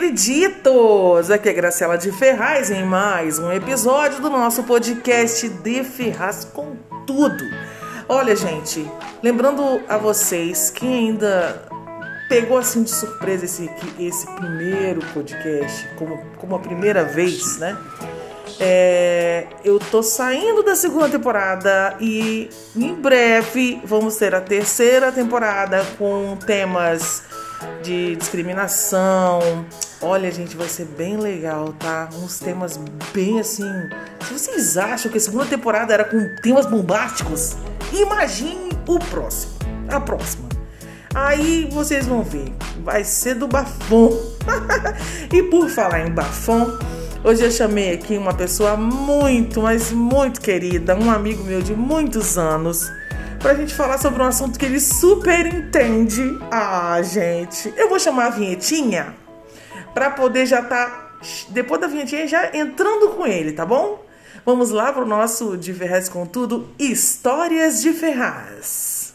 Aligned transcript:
Queriditos! 0.00 1.30
Aqui 1.30 1.50
é 1.50 1.52
Graciela 1.52 1.98
de 1.98 2.10
Ferraz 2.10 2.70
em 2.70 2.82
mais 2.82 3.38
um 3.38 3.52
episódio 3.52 4.18
do 4.22 4.30
nosso 4.30 4.62
podcast 4.62 5.46
de 5.46 5.84
Ferraz 5.84 6.42
com 6.42 6.74
tudo. 7.06 7.44
Olha, 8.08 8.34
gente, 8.34 8.90
lembrando 9.22 9.82
a 9.86 9.98
vocês 9.98 10.70
que 10.70 10.86
ainda 10.86 11.66
pegou 12.30 12.56
assim 12.56 12.82
de 12.82 12.90
surpresa 12.90 13.44
esse, 13.44 13.70
esse 13.98 14.26
primeiro 14.36 15.02
podcast, 15.12 15.86
como, 15.98 16.18
como 16.38 16.56
a 16.56 16.58
primeira 16.58 17.04
vez, 17.04 17.58
né? 17.58 17.76
É, 18.58 19.48
eu 19.62 19.78
tô 19.78 20.02
saindo 20.02 20.62
da 20.62 20.74
segunda 20.74 21.10
temporada 21.10 21.94
e 22.00 22.48
em 22.74 22.94
breve 22.94 23.82
vamos 23.84 24.16
ter 24.16 24.34
a 24.34 24.40
terceira 24.40 25.12
temporada 25.12 25.84
com 25.98 26.38
temas 26.46 27.22
de 27.82 28.16
discriminação. 28.16 29.40
Olha, 30.00 30.30
gente, 30.30 30.56
vai 30.56 30.68
ser 30.68 30.86
bem 30.86 31.16
legal, 31.16 31.74
tá? 31.78 32.08
Uns 32.14 32.38
temas 32.38 32.78
bem 33.12 33.40
assim. 33.40 33.70
Se 34.26 34.32
vocês 34.32 34.76
acham 34.76 35.10
que 35.10 35.18
a 35.18 35.20
segunda 35.20 35.46
temporada 35.46 35.92
era 35.92 36.04
com 36.04 36.18
temas 36.42 36.66
bombásticos, 36.66 37.56
imagine 37.92 38.70
o 38.86 38.98
próximo, 38.98 39.52
a 39.88 40.00
próxima. 40.00 40.48
Aí 41.14 41.68
vocês 41.72 42.06
vão 42.06 42.22
ver, 42.22 42.52
vai 42.84 43.02
ser 43.02 43.34
do 43.34 43.48
bafão. 43.48 44.10
e 45.32 45.42
por 45.42 45.68
falar 45.68 46.06
em 46.06 46.10
bafão, 46.10 46.78
hoje 47.24 47.42
eu 47.42 47.50
chamei 47.50 47.92
aqui 47.94 48.16
uma 48.16 48.32
pessoa 48.32 48.76
muito, 48.76 49.62
mas 49.62 49.90
muito 49.90 50.40
querida, 50.40 50.94
um 50.94 51.10
amigo 51.10 51.42
meu 51.42 51.60
de 51.60 51.74
muitos 51.74 52.38
anos, 52.38 52.90
pra 53.40 53.54
gente 53.54 53.74
falar 53.74 53.98
sobre 53.98 54.22
um 54.22 54.26
assunto 54.26 54.58
que 54.58 54.66
ele 54.66 54.78
super 54.78 55.46
entende. 55.46 56.38
Ah, 56.50 57.00
gente, 57.02 57.72
eu 57.76 57.88
vou 57.88 57.98
chamar 57.98 58.26
a 58.26 58.30
vinhetinha 58.30 59.14
pra 59.94 60.10
poder 60.10 60.46
já 60.46 60.62
tá, 60.62 61.16
depois 61.48 61.80
da 61.80 61.86
vinhetinha, 61.86 62.28
já 62.28 62.54
entrando 62.54 63.08
com 63.10 63.26
ele, 63.26 63.52
tá 63.52 63.64
bom? 63.64 64.04
Vamos 64.44 64.70
lá 64.70 64.92
pro 64.92 65.06
nosso 65.06 65.56
De 65.56 65.72
Ferraz 65.72 66.08
com 66.08 66.24
Tudo, 66.26 66.68
Histórias 66.78 67.82
de 67.82 67.92
Ferraz. 67.92 69.14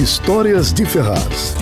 Histórias 0.00 0.72
de 0.72 0.86
Ferraz. 0.86 1.54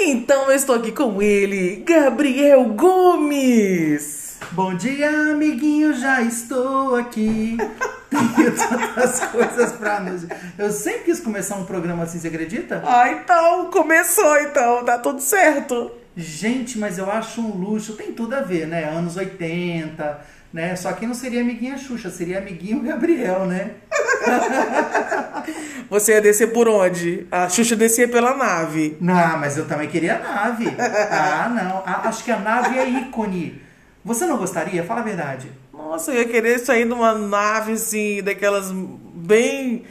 Então 0.00 0.50
eu 0.50 0.56
estou 0.56 0.76
aqui 0.76 0.90
com 0.90 1.20
ele, 1.20 1.84
Gabriel 1.86 2.64
Gomes. 2.64 4.38
Bom 4.52 4.74
dia, 4.74 5.10
amiguinho, 5.10 5.94
já 5.94 6.22
estou 6.22 6.96
aqui. 6.96 7.56
Tenho 8.12 8.52
tantas 8.56 9.20
coisas 9.26 9.72
pra 9.72 10.00
nos. 10.00 10.26
Eu 10.58 10.70
sempre 10.70 11.04
quis 11.04 11.20
começar 11.20 11.56
um 11.56 11.64
programa 11.64 12.04
assim, 12.04 12.18
você 12.18 12.28
acredita? 12.28 12.82
Ah, 12.86 13.10
então, 13.10 13.70
começou 13.70 14.38
então, 14.38 14.84
tá 14.84 14.98
tudo 14.98 15.20
certo. 15.20 15.90
Gente, 16.16 16.78
mas 16.78 16.98
eu 16.98 17.10
acho 17.10 17.40
um 17.40 17.56
luxo, 17.56 17.94
tem 17.94 18.12
tudo 18.12 18.34
a 18.34 18.40
ver, 18.40 18.66
né? 18.66 18.84
Anos 18.84 19.16
80, 19.16 20.20
né? 20.52 20.76
Só 20.76 20.92
que 20.92 21.06
não 21.06 21.14
seria 21.14 21.40
amiguinha 21.40 21.78
Xuxa, 21.78 22.10
seria 22.10 22.38
amiguinho 22.38 22.82
Gabriel, 22.82 23.46
né? 23.46 23.70
Você 25.88 26.12
ia 26.12 26.20
descer 26.20 26.52
por 26.52 26.68
onde? 26.68 27.26
A 27.30 27.48
Xuxa 27.48 27.74
descia 27.74 28.06
pela 28.08 28.36
nave. 28.36 28.96
Não, 29.00 29.38
mas 29.38 29.56
eu 29.56 29.66
também 29.66 29.88
queria 29.88 30.16
a 30.16 30.18
nave. 30.18 30.66
Ah, 31.10 31.48
não. 31.48 31.82
Ah, 31.86 32.02
acho 32.08 32.24
que 32.24 32.30
a 32.30 32.38
nave 32.38 32.78
é 32.78 32.88
ícone. 32.88 33.60
Você 34.04 34.26
não 34.26 34.36
gostaria? 34.36 34.84
Fala 34.84 35.00
a 35.00 35.04
verdade. 35.04 35.50
Nossa, 35.82 36.12
eu 36.12 36.18
ia 36.20 36.28
querer 36.28 36.60
sair 36.60 36.84
numa 36.84 37.12
nave 37.12 37.72
assim, 37.72 38.22
daquelas 38.22 38.70
bem 38.72 39.82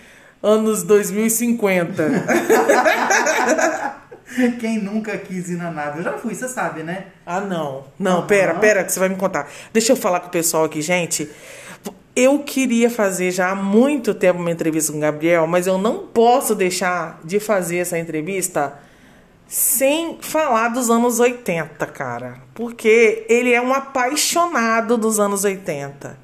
anos 0.41 0.84
2050. 0.84 2.09
Quem 4.62 4.81
nunca 4.81 5.18
quis 5.18 5.50
ir 5.50 5.57
na 5.57 5.69
nave? 5.69 6.00
Eu 6.00 6.03
já 6.03 6.13
fui, 6.18 6.34
você 6.34 6.47
sabe, 6.47 6.81
né? 6.81 7.07
Ah, 7.25 7.41
não. 7.41 7.84
Não, 8.00 8.25
pera, 8.25 8.56
pera, 8.56 8.85
que 8.85 8.91
você 8.94 9.00
vai 9.01 9.09
me 9.09 9.18
contar. 9.18 9.50
Deixa 9.74 9.91
eu 9.91 9.97
falar 9.97 10.22
com 10.22 10.28
o 10.28 10.31
pessoal 10.31 10.63
aqui, 10.63 10.81
gente. 10.81 11.30
Eu 12.16 12.40
queria 12.40 12.90
fazer 12.90 13.30
já 13.31 13.50
há 13.50 13.56
muito 13.56 14.13
tempo 14.13 14.40
uma 14.40 14.50
entrevista 14.50 14.94
com 14.94 14.97
o 14.97 15.01
Gabriel, 15.01 15.46
mas 15.46 15.68
eu 15.68 15.78
não 15.78 16.07
posso 16.07 16.56
deixar 16.56 17.19
de 17.22 17.38
fazer 17.38 17.78
essa 17.80 18.00
entrevista 18.00 18.80
sem 19.51 20.17
falar 20.22 20.69
dos 20.69 20.89
anos 20.89 21.19
80, 21.19 21.85
cara. 21.88 22.41
Porque 22.53 23.25
ele 23.28 23.51
é 23.51 23.62
um 23.62 23.73
apaixonado 23.73 24.97
dos 24.97 25.19
anos 25.19 25.44
80. 25.44 26.17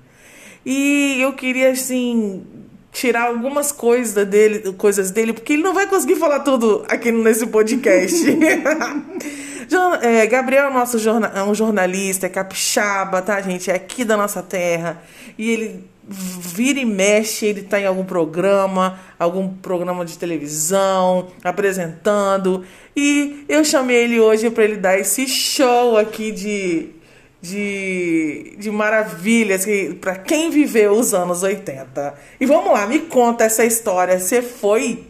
E 0.65 1.17
eu 1.19 1.33
queria, 1.33 1.71
assim, 1.71 2.45
tirar 2.89 3.23
algumas 3.23 3.69
coisas 3.73 4.25
dele, 4.25 4.71
coisas 4.73 5.11
dele, 5.11 5.33
porque 5.33 5.51
ele 5.51 5.61
não 5.61 5.73
vai 5.73 5.87
conseguir 5.87 6.15
falar 6.15 6.39
tudo 6.39 6.85
aqui 6.87 7.11
nesse 7.11 7.45
podcast. 7.47 8.25
é, 10.01 10.25
Gabriel 10.25 10.67
é 10.67 10.73
nosso 10.73 10.97
jorna, 10.97 11.29
é 11.35 11.43
um 11.43 11.53
jornalista, 11.53 12.27
é 12.27 12.29
capixaba, 12.29 13.21
tá, 13.21 13.41
gente? 13.41 13.69
É 13.69 13.75
aqui 13.75 14.05
da 14.05 14.15
nossa 14.15 14.41
terra. 14.41 15.03
E 15.37 15.51
ele 15.51 15.85
vira 16.07 16.79
e 16.79 16.85
mexe, 16.85 17.45
ele 17.45 17.63
tá 17.63 17.79
em 17.79 17.85
algum 17.85 18.05
programa, 18.05 18.99
algum 19.19 19.49
programa 19.49 20.05
de 20.05 20.17
televisão, 20.17 21.27
apresentando. 21.43 22.63
E 22.95 23.45
eu 23.49 23.65
chamei 23.65 24.03
ele 24.03 24.19
hoje 24.19 24.49
para 24.49 24.63
ele 24.63 24.77
dar 24.77 24.97
esse 24.97 25.27
show 25.27 25.97
aqui 25.97 26.31
de 26.31 26.97
de, 27.41 28.55
de 28.57 28.71
maravilhas 28.71 29.65
para 30.01 30.15
quem 30.15 30.49
viveu 30.49 30.93
os 30.93 31.13
anos 31.13 31.43
80. 31.43 32.13
E 32.39 32.45
vamos 32.45 32.71
lá, 32.71 32.85
me 32.87 32.99
conta 32.99 33.43
essa 33.43 33.63
história. 33.63 34.19
Você 34.19 34.41
foi 34.41 35.05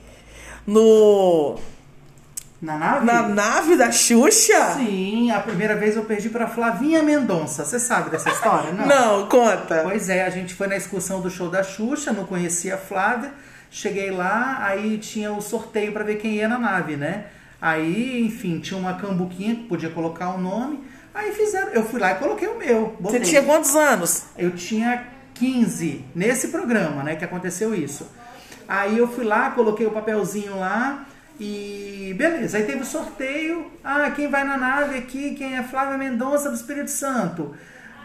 no. 0.65 1.55
Na 2.59 2.77
nave? 2.77 3.05
Na 3.05 3.27
nave 3.27 3.75
da 3.75 3.91
Xuxa? 3.91 4.73
Sim, 4.77 5.29
a 5.29 5.39
primeira 5.39 5.75
vez 5.75 5.95
eu 5.95 6.03
perdi 6.05 6.29
para 6.29 6.47
Flavinha 6.47 7.03
Mendonça. 7.03 7.63
Você 7.63 7.79
sabe 7.79 8.09
dessa 8.09 8.29
história? 8.29 8.71
Não. 8.71 8.87
Não, 8.87 9.29
conta. 9.29 9.81
Pois 9.83 10.09
é, 10.09 10.25
a 10.25 10.29
gente 10.29 10.55
foi 10.55 10.67
na 10.67 10.75
excursão 10.75 11.21
do 11.21 11.29
show 11.29 11.49
da 11.49 11.61
Xuxa, 11.61 12.11
não 12.11 12.25
conhecia 12.25 12.73
a 12.73 12.77
Flávia. 12.77 13.31
Cheguei 13.69 14.09
lá, 14.09 14.57
aí 14.61 14.97
tinha 14.97 15.31
o 15.31 15.41
sorteio 15.41 15.91
para 15.91 16.03
ver 16.03 16.15
quem 16.15 16.35
ia 16.35 16.47
na 16.47 16.57
nave, 16.57 16.95
né? 16.95 17.25
Aí, 17.61 18.25
enfim, 18.25 18.59
tinha 18.59 18.79
uma 18.79 18.95
cambuquinha 18.95 19.55
que 19.55 19.63
podia 19.63 19.89
colocar 19.89 20.29
o 20.29 20.39
nome. 20.39 20.83
Aí 21.13 21.31
fizeram, 21.33 21.71
eu 21.73 21.83
fui 21.83 21.99
lá 21.99 22.13
e 22.13 22.15
coloquei 22.15 22.47
o 22.47 22.57
meu. 22.57 22.95
Botei. 22.99 23.19
Você 23.19 23.25
tinha 23.25 23.43
quantos 23.43 23.75
anos? 23.75 24.25
Eu 24.37 24.51
tinha 24.51 25.05
15 25.35 26.05
nesse 26.15 26.47
programa, 26.47 27.03
né, 27.03 27.15
que 27.15 27.25
aconteceu 27.25 27.75
isso. 27.75 28.07
Aí 28.67 28.97
eu 28.97 29.07
fui 29.07 29.25
lá, 29.25 29.51
coloquei 29.51 29.85
o 29.85 29.91
papelzinho 29.91 30.59
lá 30.59 31.05
e 31.39 32.13
beleza. 32.17 32.57
Aí 32.57 32.65
teve 32.65 32.81
o 32.81 32.85
sorteio. 32.85 33.71
Ah, 33.83 34.09
quem 34.11 34.29
vai 34.29 34.43
na 34.43 34.57
nave 34.57 34.97
aqui? 34.97 35.35
Quem 35.35 35.57
é 35.57 35.63
Flávia 35.63 35.97
Mendonça 35.97 36.49
do 36.49 36.55
Espírito 36.55 36.91
Santo? 36.91 37.55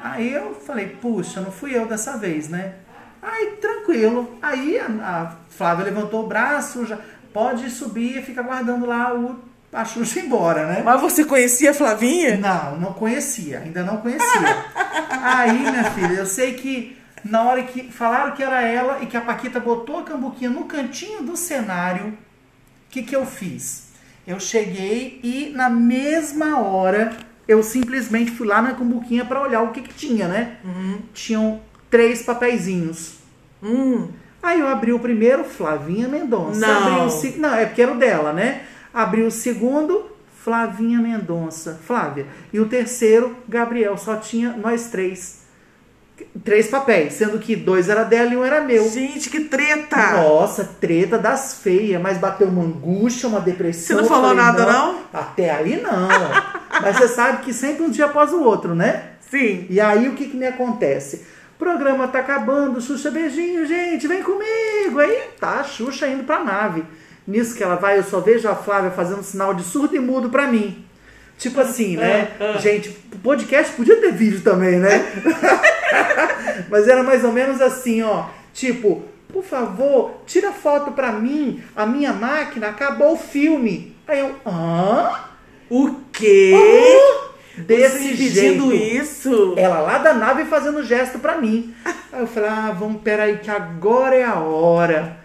Aí 0.02 0.32
eu 0.32 0.54
falei, 0.54 0.88
puxa, 1.00 1.40
não 1.40 1.52
fui 1.52 1.76
eu 1.76 1.86
dessa 1.86 2.16
vez, 2.16 2.48
né? 2.48 2.74
Aí 3.22 3.58
tranquilo. 3.60 4.36
Aí 4.42 4.78
a, 4.78 4.86
a 4.86 5.36
Flávia 5.48 5.84
levantou 5.84 6.24
o 6.24 6.26
braço, 6.26 6.84
já 6.84 6.98
pode 7.32 7.70
subir, 7.70 8.22
fica 8.22 8.42
guardando 8.42 8.84
lá 8.84 9.14
o 9.14 9.52
a 9.72 9.84
Xuxa 9.84 10.20
embora, 10.20 10.66
né? 10.66 10.82
Mas 10.84 11.00
você 11.00 11.24
conhecia 11.24 11.70
a 11.70 11.74
Flavinha? 11.74 12.36
Não, 12.36 12.78
não 12.78 12.92
conhecia, 12.92 13.60
ainda 13.60 13.82
não 13.82 13.98
conhecia. 13.98 14.64
Aí, 15.08 15.58
minha 15.58 15.84
filha, 15.92 16.14
eu 16.14 16.26
sei 16.26 16.54
que 16.54 16.98
na 17.24 17.42
hora 17.44 17.62
que 17.62 17.90
falaram 17.90 18.32
que 18.32 18.42
era 18.42 18.60
ela 18.60 18.98
e 19.00 19.06
que 19.06 19.16
a 19.16 19.20
Paquita 19.20 19.60
botou 19.60 20.00
a 20.00 20.02
cambuquinha 20.02 20.50
no 20.50 20.64
cantinho 20.64 21.22
do 21.22 21.36
cenário, 21.36 22.18
que, 22.92 23.02
que 23.02 23.16
eu 23.16 23.24
fiz? 23.24 23.88
Eu 24.26 24.38
cheguei 24.38 25.18
e 25.24 25.50
na 25.56 25.68
mesma 25.68 26.60
hora 26.60 27.16
eu 27.48 27.62
simplesmente 27.62 28.30
fui 28.30 28.46
lá 28.46 28.62
na 28.62 28.74
cambuquinha 28.74 29.24
para 29.24 29.40
olhar 29.40 29.62
o 29.62 29.72
que, 29.72 29.80
que 29.80 29.94
tinha, 29.94 30.28
né? 30.28 30.58
Uhum. 30.62 30.98
Tinham 31.12 31.60
três 31.90 32.22
papeizinhos. 32.22 33.14
Hum. 33.62 34.08
Aí 34.42 34.60
eu 34.60 34.68
abri 34.68 34.92
o 34.92 34.98
primeiro, 34.98 35.42
Flavinha 35.42 36.06
Mendonça. 36.06 36.60
Não. 36.60 37.08
O, 37.08 37.38
não, 37.38 37.54
é 37.54 37.66
porque 37.66 37.82
era 37.82 37.92
o 37.92 37.98
dela, 37.98 38.32
né? 38.32 38.62
Abriu 38.92 39.26
o 39.26 39.30
segundo, 39.30 40.10
Flavinha 40.44 41.00
Mendonça, 41.00 41.80
Flávia. 41.84 42.26
E 42.52 42.60
o 42.60 42.68
terceiro, 42.68 43.36
Gabriel. 43.48 43.96
Só 43.96 44.16
tinha 44.16 44.52
nós 44.52 44.88
três. 44.88 45.41
Três 46.44 46.68
papéis, 46.68 47.14
sendo 47.14 47.38
que 47.38 47.56
dois 47.56 47.88
era 47.88 48.04
dela 48.04 48.32
e 48.32 48.36
um 48.36 48.44
era 48.44 48.60
meu. 48.60 48.88
Gente, 48.88 49.30
que 49.30 49.40
treta! 49.40 50.12
Nossa, 50.12 50.64
treta 50.80 51.18
das 51.18 51.54
feias, 51.62 52.00
mas 52.00 52.18
bateu 52.18 52.48
uma 52.48 52.62
angústia, 52.62 53.28
uma 53.28 53.40
depressão. 53.40 53.96
Você 53.96 54.02
não 54.02 54.08
falou 54.08 54.30
falei, 54.30 54.44
nada, 54.44 54.66
não? 54.66 55.00
Até 55.12 55.50
aí 55.50 55.80
não. 55.80 56.08
mas 56.82 56.96
você 56.96 57.08
sabe 57.08 57.44
que 57.44 57.52
sempre 57.52 57.84
um 57.84 57.90
dia 57.90 58.06
após 58.06 58.32
o 58.32 58.42
outro, 58.42 58.74
né? 58.74 59.10
Sim. 59.30 59.66
E 59.70 59.80
aí 59.80 60.08
o 60.08 60.14
que, 60.14 60.26
que 60.26 60.36
me 60.36 60.46
acontece? 60.46 61.24
O 61.56 61.58
programa 61.58 62.08
tá 62.08 62.18
acabando, 62.18 62.80
Xuxa 62.80 63.10
beijinho, 63.10 63.66
gente, 63.66 64.06
vem 64.06 64.22
comigo. 64.22 64.98
Aí 64.98 65.30
tá 65.38 65.60
a 65.60 65.64
Xuxa 65.64 66.08
indo 66.08 66.24
pra 66.24 66.44
nave. 66.44 66.84
Nisso 67.26 67.54
que 67.54 67.62
ela 67.62 67.76
vai, 67.76 67.98
eu 67.98 68.04
só 68.04 68.20
vejo 68.20 68.48
a 68.48 68.54
Flávia 68.54 68.90
fazendo 68.90 69.22
sinal 69.22 69.54
de 69.54 69.62
surdo 69.62 69.94
e 69.94 70.00
mudo 70.00 70.28
pra 70.28 70.48
mim. 70.48 70.84
Tipo 71.42 71.60
assim, 71.60 71.96
né? 71.96 72.28
Ah, 72.38 72.52
ah. 72.54 72.58
Gente, 72.58 72.88
podcast 73.20 73.72
podia 73.72 73.96
ter 74.00 74.12
vídeo 74.12 74.42
também, 74.42 74.78
né? 74.78 75.04
Mas 76.70 76.86
era 76.86 77.02
mais 77.02 77.24
ou 77.24 77.32
menos 77.32 77.60
assim, 77.60 78.00
ó. 78.00 78.26
Tipo, 78.54 79.02
por 79.32 79.42
favor, 79.42 80.22
tira 80.24 80.52
foto 80.52 80.92
pra 80.92 81.10
mim. 81.10 81.60
A 81.74 81.84
minha 81.84 82.12
máquina 82.12 82.68
acabou 82.68 83.14
o 83.14 83.18
filme. 83.18 83.96
Aí 84.06 84.20
eu, 84.20 84.36
hã? 84.46 85.10
O 85.68 85.96
quê? 86.12 86.52
Oh, 86.54 87.60
desse 87.60 88.14
jeito. 88.14 88.72
isso? 88.72 89.54
Ela 89.56 89.80
lá 89.80 89.98
da 89.98 90.14
nave 90.14 90.44
fazendo 90.44 90.84
gesto 90.84 91.18
pra 91.18 91.38
mim. 91.38 91.74
Aí 92.12 92.20
eu 92.20 92.26
falei, 92.28 92.50
ah, 92.50 92.76
vamos, 92.78 93.02
peraí, 93.02 93.38
que 93.38 93.50
agora 93.50 94.14
é 94.14 94.22
a 94.22 94.38
hora. 94.38 95.16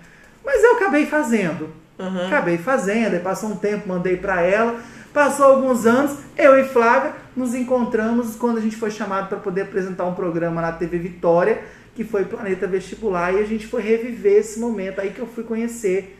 Mas 0.43 0.63
eu 0.63 0.77
acabei 0.77 1.05
fazendo. 1.05 1.71
Aham. 1.99 2.25
Acabei 2.25 2.57
fazendo, 2.57 3.13
aí 3.13 3.19
passou 3.19 3.49
um 3.49 3.55
tempo, 3.55 3.87
mandei 3.87 4.17
pra 4.17 4.41
ela. 4.41 4.79
Passou 5.13 5.45
alguns 5.47 5.85
anos, 5.85 6.17
eu 6.37 6.57
e 6.59 6.63
Flávia 6.65 7.13
nos 7.35 7.53
encontramos 7.55 8.35
quando 8.35 8.57
a 8.57 8.61
gente 8.61 8.75
foi 8.75 8.91
chamado 8.91 9.29
para 9.29 9.37
poder 9.39 9.61
apresentar 9.61 10.05
um 10.05 10.13
programa 10.13 10.61
na 10.61 10.71
TV 10.71 10.97
Vitória, 10.97 11.61
que 11.95 12.03
foi 12.03 12.25
Planeta 12.25 12.67
Vestibular, 12.67 13.33
e 13.33 13.39
a 13.39 13.43
gente 13.45 13.65
foi 13.67 13.81
reviver 13.81 14.37
esse 14.39 14.59
momento. 14.59 15.01
Aí 15.01 15.09
que 15.11 15.19
eu 15.19 15.25
fui 15.27 15.43
conhecer 15.43 16.15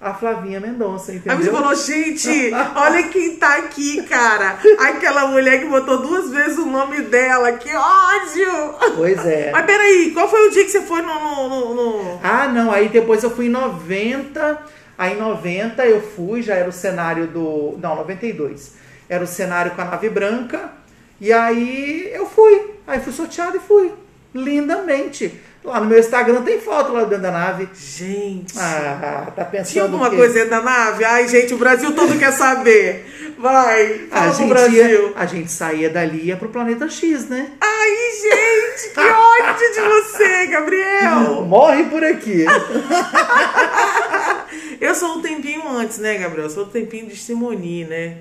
a 0.00 0.12
Flavinha 0.12 0.58
Mendonça, 0.60 1.12
Aí 1.12 1.18
entendeu? 1.18 1.38
você 1.38 1.50
falou, 1.52 1.74
gente, 1.76 2.50
olha 2.74 3.04
quem 3.04 3.36
tá 3.36 3.54
aqui, 3.58 4.02
cara. 4.02 4.58
Aquela 4.80 5.28
mulher 5.28 5.60
que 5.60 5.66
botou 5.68 5.98
duas 5.98 6.28
vezes 6.30 6.58
o 6.58 6.66
nome 6.66 7.02
dela. 7.02 7.52
Que 7.52 7.70
ódio! 7.74 8.74
Pois 8.96 9.24
é. 9.24 9.50
Mas 9.52 9.64
peraí, 9.64 10.10
qual 10.12 10.28
foi 10.28 10.48
o 10.48 10.50
dia 10.50 10.64
que 10.64 10.70
você 10.70 10.82
foi 10.82 11.02
no, 11.02 11.14
no- 11.48 11.74
no- 11.74 12.20
Ah, 12.22 12.48
não, 12.48 12.72
aí 12.72 12.88
depois 12.88 13.22
eu 13.22 13.30
fui 13.30 13.46
em 13.46 13.50
90. 13.50 14.58
Aí 14.98 15.14
em 15.14 15.18
90 15.20 15.84
eu 15.86 16.00
fui, 16.00 16.42
já 16.42 16.54
era 16.54 16.68
o 16.68 16.72
cenário 16.72 17.26
do. 17.26 17.78
Não, 17.80 17.96
92. 17.96 18.72
Era 19.08 19.24
o 19.24 19.26
cenário 19.26 19.72
com 19.72 19.82
a 19.82 19.84
nave 19.84 20.08
branca. 20.08 20.70
E 21.20 21.32
aí 21.32 22.10
eu 22.12 22.26
fui. 22.26 22.70
Aí 22.86 23.00
fui 23.00 23.12
sorteado 23.12 23.56
e 23.56 23.60
fui. 23.60 23.92
Lindamente. 24.34 25.40
Lá 25.64 25.78
no 25.78 25.86
meu 25.86 25.98
Instagram 26.00 26.42
tem 26.42 26.60
foto 26.60 26.92
lá 26.92 27.04
dentro 27.04 27.22
da 27.22 27.30
nave. 27.30 27.68
Gente. 27.74 28.52
Ah, 28.58 29.28
tá 29.34 29.44
pensando. 29.44 29.70
Tinha 29.72 29.84
alguma 29.84 30.10
coisa 30.10 30.34
dentro 30.34 30.50
da 30.50 30.60
nave? 30.60 31.04
Ai, 31.04 31.28
gente, 31.28 31.54
o 31.54 31.58
Brasil 31.58 31.92
todo 31.94 32.18
quer 32.18 32.32
saber. 32.32 33.06
Vai, 33.38 34.06
A 34.10 34.16
fala 34.16 34.32
gente, 34.34 34.48
Brasil. 34.48 35.08
ia, 35.08 35.12
a 35.14 35.24
gente 35.26 35.50
saía 35.52 35.88
dali 35.88 36.18
e 36.22 36.26
ia 36.26 36.36
pro 36.36 36.48
planeta 36.48 36.88
X, 36.88 37.28
né? 37.28 37.50
Ai, 37.60 37.90
gente, 38.20 38.90
que 38.94 39.00
ódio 39.00 39.72
de 39.72 39.80
você, 39.80 40.46
Gabriel. 40.48 41.42
Morre 41.44 41.84
por 41.84 42.02
aqui. 42.04 42.44
Eu 44.82 44.94
sou 44.94 45.18
um 45.18 45.22
tempinho 45.22 45.66
antes, 45.68 45.98
né, 45.98 46.18
Gabriel? 46.18 46.46
Eu 46.46 46.50
sou 46.50 46.64
um 46.64 46.68
tempinho 46.68 47.06
de 47.06 47.16
Simoni, 47.16 47.84
né? 47.84 48.16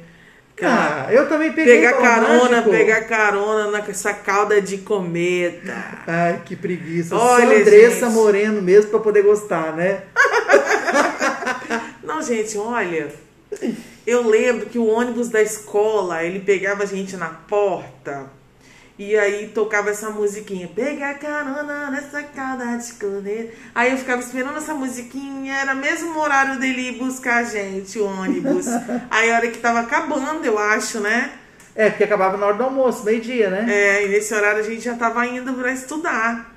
Aquela- 0.55 1.05
Ah, 1.07 1.13
eu 1.13 1.27
também 1.27 1.51
peguei 1.53 1.77
pegar 1.77 1.93
carona, 1.93 2.49
mágico. 2.57 2.69
pegar 2.69 3.01
carona 3.05 3.71
nessa 3.71 4.13
cauda 4.13 4.61
de 4.61 4.77
cometa. 4.79 5.73
Ai, 6.05 6.41
que 6.45 6.55
preguiça. 6.55 7.15
Olha, 7.15 7.47
Só 7.47 7.61
Andressa 7.61 8.05
gente. 8.05 8.13
Moreno 8.13 8.61
mesmo 8.61 8.91
pra 8.91 8.99
poder 8.99 9.23
gostar, 9.23 9.73
né? 9.75 10.03
Não, 12.03 12.21
gente, 12.21 12.57
olha. 12.57 13.11
Eu 14.05 14.27
lembro 14.27 14.67
que 14.67 14.77
o 14.77 14.85
ônibus 14.87 15.29
da 15.29 15.41
escola, 15.41 16.23
ele 16.23 16.39
pegava 16.39 16.83
a 16.83 16.85
gente 16.85 17.17
na 17.17 17.27
porta 17.29 18.29
e 19.01 19.17
aí 19.17 19.47
tocava 19.47 19.89
essa 19.89 20.11
musiquinha. 20.11 20.67
Pega 20.67 21.15
carona 21.15 21.89
nessa 21.89 22.21
cauda 22.21 22.77
de 22.77 22.93
cometa. 22.93 23.51
Aí 23.73 23.91
eu 23.91 23.97
ficava 23.97 24.21
esperando 24.21 24.57
essa 24.57 24.75
musiquinha, 24.75 25.55
era 25.55 25.73
mesmo 25.73 26.13
o 26.13 26.19
horário 26.19 26.59
dele 26.59 26.89
ir 26.89 26.99
buscar 26.99 27.37
a 27.37 27.43
gente, 27.43 27.97
o 27.97 28.05
ônibus. 28.05 28.67
aí 29.09 29.31
a 29.31 29.37
hora 29.37 29.47
que 29.47 29.57
tava 29.57 29.79
acabando, 29.79 30.45
eu 30.45 30.59
acho, 30.59 30.99
né? 30.99 31.31
É, 31.75 31.89
porque 31.89 32.03
acabava 32.03 32.37
na 32.37 32.45
hora 32.45 32.57
do 32.57 32.63
almoço, 32.63 33.03
meio-dia, 33.03 33.49
né? 33.49 33.65
É, 33.67 34.05
e 34.05 34.09
nesse 34.09 34.35
horário 34.35 34.59
a 34.59 34.63
gente 34.63 34.81
já 34.81 34.93
tava 34.93 35.25
indo 35.25 35.51
pra 35.55 35.71
estudar. 35.71 36.53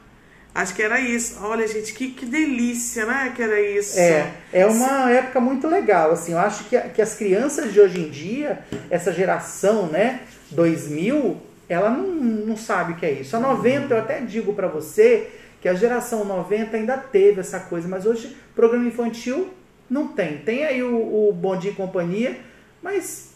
Acho 0.55 0.75
que 0.75 0.82
era 0.82 1.00
isso. 1.00 1.38
Olha, 1.40 1.67
gente, 1.67 1.94
que, 1.94 2.11
que 2.11 2.26
delícia, 2.26 3.06
né? 3.06 3.32
Que 3.35 3.43
era 3.43 3.58
isso. 3.58 3.99
É, 3.99 4.31
é 4.52 4.67
uma 4.67 5.11
época 5.11 5.40
muito 5.40 5.67
legal, 5.67 6.12
assim, 6.12 6.32
eu 6.32 6.38
acho 6.38 6.64
que, 6.64 6.79
que 6.79 7.00
as 7.00 7.14
crianças 7.14 7.73
de 7.73 7.81
hoje 7.81 8.00
em 8.00 8.11
dia, 8.11 8.58
essa 8.90 9.11
geração, 9.11 9.87
né, 9.87 10.20
2000, 10.50 11.54
ela 11.69 11.90
não, 11.90 12.06
não 12.06 12.56
sabe 12.56 12.93
o 12.93 12.96
que 12.96 13.06
é 13.06 13.12
isso. 13.12 13.37
A 13.37 13.40
90, 13.40 13.93
eu 13.94 13.99
até 13.99 14.20
digo 14.20 14.52
pra 14.52 14.69
você 14.69 15.28
que 15.61 15.69
a 15.69 15.75
geração 15.75 16.25
90 16.25 16.76
ainda 16.76 16.96
teve 16.96 17.40
essa 17.40 17.61
coisa, 17.61 17.88
mas 17.88 18.05
hoje 18.06 18.37
programa 18.55 18.87
infantil 18.87 19.49
não 19.88 20.08
tem. 20.08 20.38
Tem 20.38 20.64
aí 20.64 20.82
o, 20.82 21.28
o 21.28 21.32
Bom 21.32 21.56
Dia 21.56 21.70
e 21.70 21.75
Companhia, 21.75 22.38
mas 22.82 23.32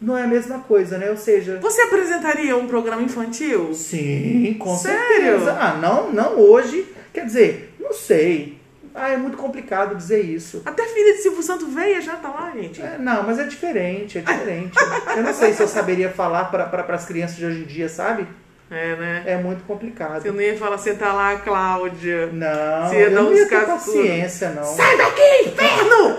não 0.00 0.16
é 0.16 0.22
a 0.24 0.26
mesma 0.28 0.60
coisa, 0.60 0.96
né? 0.98 1.10
Ou 1.10 1.16
seja, 1.16 1.58
Você 1.60 1.82
apresentaria 1.82 2.56
um 2.56 2.66
programa 2.66 3.02
infantil? 3.02 3.74
Sim, 3.74 4.56
com 4.58 4.76
Sério? 4.76 4.98
certeza. 5.08 5.52
Ah, 5.60 5.74
não, 5.76 6.12
não 6.12 6.38
hoje. 6.38 6.86
Quer 7.12 7.26
dizer, 7.26 7.74
não 7.80 7.92
sei. 7.92 8.57
Ah, 9.00 9.10
é 9.10 9.16
muito 9.16 9.36
complicado 9.36 9.94
dizer 9.94 10.20
isso. 10.20 10.62
Até 10.66 10.84
filha 10.86 11.14
de 11.14 11.22
Silvio 11.22 11.42
Santo 11.42 11.66
veia 11.68 12.00
já 12.00 12.16
tá 12.16 12.28
lá, 12.28 12.52
gente. 12.54 12.82
É, 12.82 12.96
não, 12.98 13.22
mas 13.22 13.38
é 13.38 13.44
diferente, 13.44 14.18
é 14.18 14.20
diferente. 14.20 14.72
eu 15.16 15.22
não 15.22 15.32
sei 15.32 15.52
se 15.52 15.62
eu 15.62 15.68
saberia 15.68 16.10
falar 16.10 16.46
para 16.46 16.84
as 16.94 17.06
crianças 17.06 17.36
de 17.36 17.46
hoje 17.46 17.60
em 17.60 17.64
dia, 17.66 17.88
sabe? 17.88 18.26
É, 18.70 18.96
né? 18.96 19.22
É 19.26 19.36
muito 19.38 19.64
complicado. 19.64 20.20
Você 20.20 20.30
não 20.30 20.40
ia 20.42 20.56
falar, 20.58 20.76
você 20.76 20.92
tá 20.94 21.10
lá, 21.12 21.36
Cláudia. 21.36 22.26
Não, 22.32 22.88
Você 22.88 22.96
ia 22.96 23.02
eu 23.04 23.10
não 23.12 23.32
ia 23.32 23.48
ter 23.48 23.64
paciência, 23.64 24.50
não. 24.50 24.64
Sai 24.64 24.96
daqui, 24.98 25.48
inferno! 25.48 26.16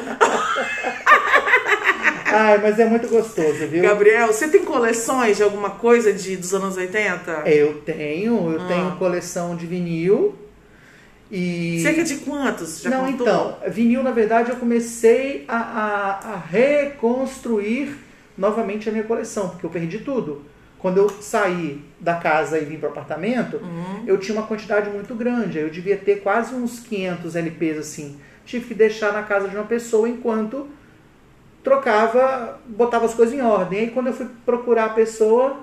Ai, 2.31 2.59
mas 2.59 2.79
é 2.79 2.85
muito 2.85 3.07
gostoso, 3.07 3.67
viu? 3.67 3.81
Gabriel, 3.81 4.27
você 4.27 4.47
tem 4.47 4.63
coleções 4.63 5.37
de 5.37 5.43
alguma 5.43 5.71
coisa 5.71 6.13
de, 6.13 6.37
dos 6.37 6.53
anos 6.53 6.77
80? 6.77 7.43
Eu 7.45 7.81
tenho, 7.81 8.51
eu 8.53 8.61
Ah. 8.61 8.67
tenho 8.67 8.91
coleção 8.97 9.55
de 9.55 9.65
vinil. 9.65 10.35
E... 11.31 11.79
Cerca 11.83 12.03
de 12.03 12.17
quantos? 12.17 12.81
Já 12.81 12.89
não, 12.89 13.05
contou? 13.11 13.27
então, 13.27 13.57
vinil, 13.67 14.01
na 14.01 14.11
verdade, 14.11 14.49
eu 14.49 14.55
comecei 14.55 15.45
a, 15.47 15.57
a- 15.57 16.33
a 16.33 16.37
reconstruir 16.37 17.95
novamente 18.37 18.89
a 18.89 18.91
minha 18.91 19.03
coleção, 19.03 19.49
porque 19.49 19.65
eu 19.65 19.69
perdi 19.69 19.99
tudo. 19.99 20.43
Quando 20.79 20.97
eu 20.97 21.09
saí 21.09 21.83
da 21.99 22.15
casa 22.15 22.57
e 22.57 22.63
vim 22.65 22.77
para 22.77 22.87
o 22.87 22.91
apartamento, 22.91 23.57
Uhum. 23.57 24.03
eu 24.07 24.17
tinha 24.17 24.37
uma 24.37 24.47
quantidade 24.47 24.89
muito 24.89 25.13
grande. 25.13 25.59
Eu 25.59 25.69
devia 25.69 25.97
ter 25.97 26.21
quase 26.21 26.55
uns 26.55 26.79
500 26.79 27.35
LPs 27.35 27.77
assim. 27.77 28.17
Tive 28.45 28.67
que 28.69 28.73
deixar 28.73 29.11
na 29.13 29.21
casa 29.23 29.49
de 29.49 29.55
uma 29.55 29.65
pessoa 29.65 30.07
enquanto 30.09 30.67
trocava, 31.63 32.59
botava 32.65 33.05
as 33.05 33.13
coisas 33.13 33.35
em 33.35 33.41
ordem. 33.41 33.79
Aí 33.81 33.91
quando 33.91 34.07
eu 34.07 34.13
fui 34.13 34.27
procurar 34.45 34.85
a 34.85 34.89
pessoa, 34.89 35.61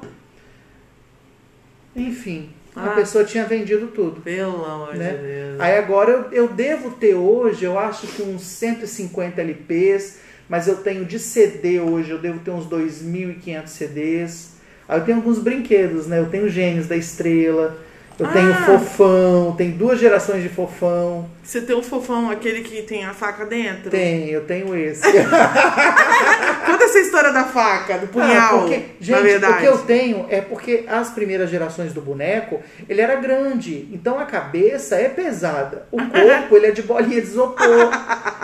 enfim, 1.94 2.50
a 2.76 2.92
Ah. 2.92 2.94
pessoa 2.94 3.24
tinha 3.24 3.44
vendido 3.46 3.86
tudo 3.88 4.20
Pelo 4.20 4.64
amor 4.64 4.94
né? 4.94 5.10
de 5.12 5.16
Deus. 5.26 5.60
Aí 5.60 5.78
agora 5.78 6.10
eu, 6.10 6.44
eu 6.44 6.48
devo 6.48 6.90
ter 6.90 7.14
hoje, 7.14 7.64
eu 7.64 7.78
acho 7.78 8.06
que 8.06 8.22
uns 8.22 8.42
150 8.42 9.40
LPs, 9.40 10.18
mas 10.48 10.68
eu 10.68 10.76
tenho 10.76 11.04
de 11.04 11.18
CD 11.18 11.80
hoje, 11.80 12.10
eu 12.10 12.18
devo 12.18 12.38
ter 12.40 12.50
uns 12.50 12.66
2.500 12.66 13.66
CDs. 13.68 14.50
Aí 14.88 15.00
eu 15.00 15.04
tenho 15.04 15.16
alguns 15.18 15.38
brinquedos, 15.38 16.06
né? 16.06 16.20
Eu 16.20 16.26
tenho 16.26 16.48
Gênios 16.48 16.86
da 16.86 16.96
Estrela, 16.96 17.76
eu 18.18 18.26
tenho 18.28 18.50
Ah! 18.50 18.64
Fofão, 18.66 19.54
tem 19.56 19.70
duas 19.72 19.98
gerações 20.00 20.42
de 20.42 20.48
Fofão. 20.48 21.28
Você 21.42 21.60
tem 21.60 21.76
um 21.76 21.82
fofão, 21.82 22.28
aquele 22.30 22.62
que 22.62 22.82
tem 22.82 23.04
a 23.04 23.14
faca 23.14 23.44
dentro? 23.46 23.88
Tem, 23.88 24.28
eu 24.30 24.44
tenho 24.44 24.74
esse. 24.76 25.02
Conta 26.66 26.84
essa 26.84 26.98
história 26.98 27.32
da 27.32 27.44
faca, 27.44 27.98
do 27.98 28.08
punhal, 28.08 28.56
Ah, 28.56 28.58
porque, 28.58 28.76
na 28.76 28.82
gente, 29.00 29.22
verdade. 29.22 29.52
o 29.54 29.58
que 29.60 29.66
eu 29.66 29.78
tenho 29.78 30.26
é 30.28 30.40
porque 30.40 30.84
as 30.88 31.10
primeiras 31.10 31.48
gerações 31.48 31.92
do 31.92 32.00
boneco, 32.00 32.60
ele 32.88 33.00
era 33.00 33.14
grande, 33.16 33.88
então 33.92 34.18
a 34.18 34.24
cabeça 34.24 34.96
é 34.96 35.08
pesada. 35.08 35.86
O 35.92 35.98
corpo, 36.10 36.56
ele 36.56 36.66
é 36.66 36.70
de 36.72 36.82
bolinha 36.82 37.20
de 37.20 37.28
isopor, 37.28 37.90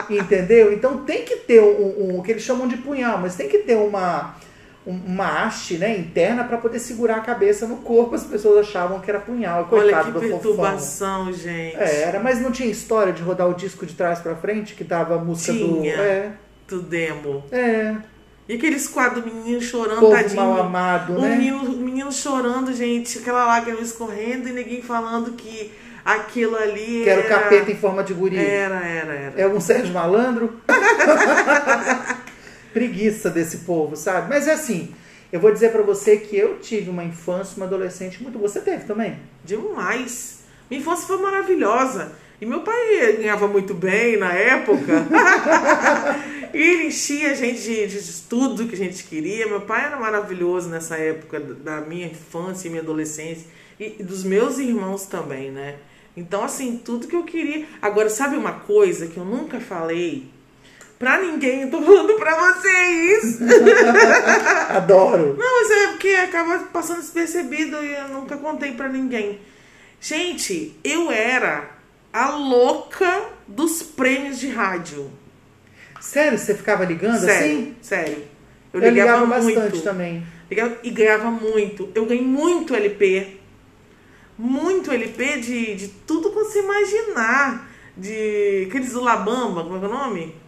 entendeu? 0.09 0.73
Então 0.73 0.99
tem 0.99 1.23
que 1.25 1.37
ter 1.37 1.61
um, 1.61 1.65
um- 2.15 2.19
o 2.19 2.23
que 2.23 2.31
eles 2.31 2.43
chamam 2.43 2.69
de 2.69 2.77
punhal, 2.77 3.19
mas 3.19 3.35
tem 3.35 3.49
que 3.49 3.59
ter 3.59 3.75
uma 3.77 4.35
um- 4.37 4.42
uma 4.85 5.45
haste 5.45 5.79
né, 5.79 5.97
interna 5.97 6.43
para 6.45 6.59
poder 6.59 6.79
segurar 6.79 7.17
a 7.17 7.21
cabeça 7.21 7.67
no 7.67 7.77
corpo. 7.79 8.15
As 8.15 8.25
pessoas 8.25 8.67
achavam 8.67 9.01
que 9.01 9.11
era 9.11 9.21
punhal. 9.21 9.69
Olha 9.71 9.83
Coitado 9.83 10.07
que 10.07 10.13
do 10.13 10.21
fofão. 10.21 10.31
perturbação, 10.39 11.33
gente. 11.33 11.77
É, 11.77 12.03
era, 12.03 12.21
mas 12.21 12.41
não 12.41 12.51
tinha 12.51 12.69
história 12.69 13.13
de 13.13 13.23
rodar 13.23 13.49
o 13.49 13.55
disco 13.55 13.87
de 13.87 13.95
trás 13.95 14.19
para 14.19 14.35
frente 14.35 14.75
que 14.75 14.83
dava 14.85 15.15
a 15.15 15.19
música 15.19 15.53
Tinha. 15.53 15.97
do. 15.97 16.03
É, 16.03 16.31
Do 16.69 16.81
demo. 16.83 17.45
é. 17.53 17.95
E 18.49 18.55
aqueles 18.57 18.89
quadros 18.89 19.23
do 19.25 19.33
menino 19.33 19.61
chorando, 19.63 20.01
Povo 20.01 20.17
tadinho. 20.17 20.37
mal 20.43 20.61
amado, 20.61 21.13
o 21.17 21.21
né? 21.23 21.37
menino, 21.37 21.59
o 21.63 21.77
menino 21.77 22.11
chorando, 22.11 22.73
gente, 22.75 23.19
aquela 23.19 23.45
lágrima 23.47 23.81
escorrendo 23.81 24.49
e 24.49 24.53
ninguém 24.53 24.83
falando 24.83 25.31
que 25.33 25.73
aquilo 26.05 26.57
ali 26.57 27.03
Que 27.05 27.09
era 27.09 27.21
o 27.21 27.25
era 27.25 27.39
capeta 27.41 27.71
em 27.71 27.77
forma 27.77 28.03
de 28.03 28.13
guri. 28.13 28.37
Era, 28.37 28.81
era, 28.85 29.15
era. 29.15 29.41
É 29.41 29.47
um 29.47 29.61
Sérgio 29.61 29.95
Malandro? 29.95 30.61
Preguiça 32.73 33.31
desse 33.31 33.59
povo, 33.59 33.97
sabe? 33.97 34.29
Mas 34.29 34.49
é 34.49 34.53
assim, 34.53 34.95
eu 35.33 35.41
vou 35.41 35.51
dizer 35.51 35.73
pra 35.73 35.83
você 35.83 36.19
que 36.19 36.37
eu 36.37 36.59
tive 36.59 36.91
uma 36.91 37.03
infância, 37.03 37.57
uma 37.57 37.67
adolescente 37.67 38.23
muito 38.23 38.39
boa. 38.39 38.49
Você 38.49 38.61
teve 38.61 38.85
também? 38.85 39.19
Demais. 39.45 40.41
Minha 40.69 40.81
infância 40.81 41.07
foi 41.07 41.17
maravilhosa. 41.19 42.13
E 42.39 42.45
meu 42.45 42.61
pai 42.61 43.17
ganhava 43.19 43.47
muito 43.47 43.73
bem 43.73 44.19
na 44.19 44.33
época. 44.33 45.07
e 46.53 46.59
ele 46.59 46.87
enchia 46.89 47.31
a 47.31 47.35
gente 47.35 47.63
de, 47.63 47.87
de, 47.87 48.03
de 48.03 48.23
tudo 48.23 48.67
que 48.67 48.75
a 48.75 48.79
gente 48.79 49.05
queria. 49.05 49.47
Meu 49.47 49.61
pai 49.61 49.87
era 49.87 49.97
maravilhoso 49.97 50.69
nessa 50.69 50.97
época 50.97 51.41
da 51.41 51.81
minha 51.81 52.09
infância 52.09 52.67
e 52.67 52.71
minha 52.71 52.83
adolescência. 52.83 53.47
E, 53.79 53.97
e 54.01 54.03
dos 54.03 54.25
meus 54.25 54.59
irmãos 54.59 55.07
também, 55.07 55.51
né? 55.51 55.77
Então, 56.17 56.45
assim, 56.45 56.77
tudo 56.85 57.07
que 57.07 57.17
eu 57.17 57.23
queria. 57.23 57.65
Agora, 57.81 58.11
sabe 58.11 58.37
uma 58.37 58.53
coisa 58.53 59.07
que 59.07 59.17
eu 59.17 59.25
nunca 59.25 59.61
falei? 59.61 60.29
Pra 61.03 61.21
ninguém, 61.21 61.63
eu 61.63 61.69
tô 61.69 61.83
falando 61.83 62.15
pra 62.15 62.53
vocês. 62.53 63.41
Adoro. 64.71 65.35
Não, 65.37 65.61
mas 65.61 65.71
é 65.73 65.87
porque 65.89 66.11
acaba 66.11 66.61
passando 66.73 67.01
despercebido 67.01 67.77
e 67.83 67.93
eu 67.93 68.07
nunca 68.07 68.37
contei 68.37 68.71
pra 68.71 68.89
ninguém. 68.89 69.41
Gente, 70.01 70.79
eu 70.85 71.11
era 71.11 71.71
a 72.13 72.31
louca 72.37 73.25
dos 73.49 73.83
prêmios 73.83 74.39
de 74.39 74.49
rádio. 74.51 75.11
Sério, 76.01 76.39
você 76.39 76.55
ficava 76.55 76.85
ligando 76.85 77.19
sério, 77.19 77.35
assim? 77.35 77.77
Sério. 77.83 78.23
Eu, 78.73 78.81
eu 78.81 78.91
ligava, 78.91 79.25
ligava 79.25 79.27
bastante 79.27 79.73
muito. 79.73 79.83
também. 79.83 80.25
Ligava, 80.49 80.79
e 80.85 80.91
ganhava 80.91 81.33
muito. 81.33 81.91
Eu 81.97 82.07
ganhei 82.07 82.25
muito 82.25 82.77
LP. 82.77 83.41
Muito 84.39 84.93
LP 84.93 85.39
de, 85.39 85.75
de 85.75 85.89
tudo 86.07 86.31
que 86.31 86.37
você 86.37 86.61
imaginar. 86.61 87.69
De 87.97 88.67
aqueles 88.69 88.93
do 88.93 89.01
Labamba, 89.01 89.65
como 89.65 89.79
é 89.79 89.85
é 89.85 89.89
o 89.89 89.93
nome? 89.93 90.42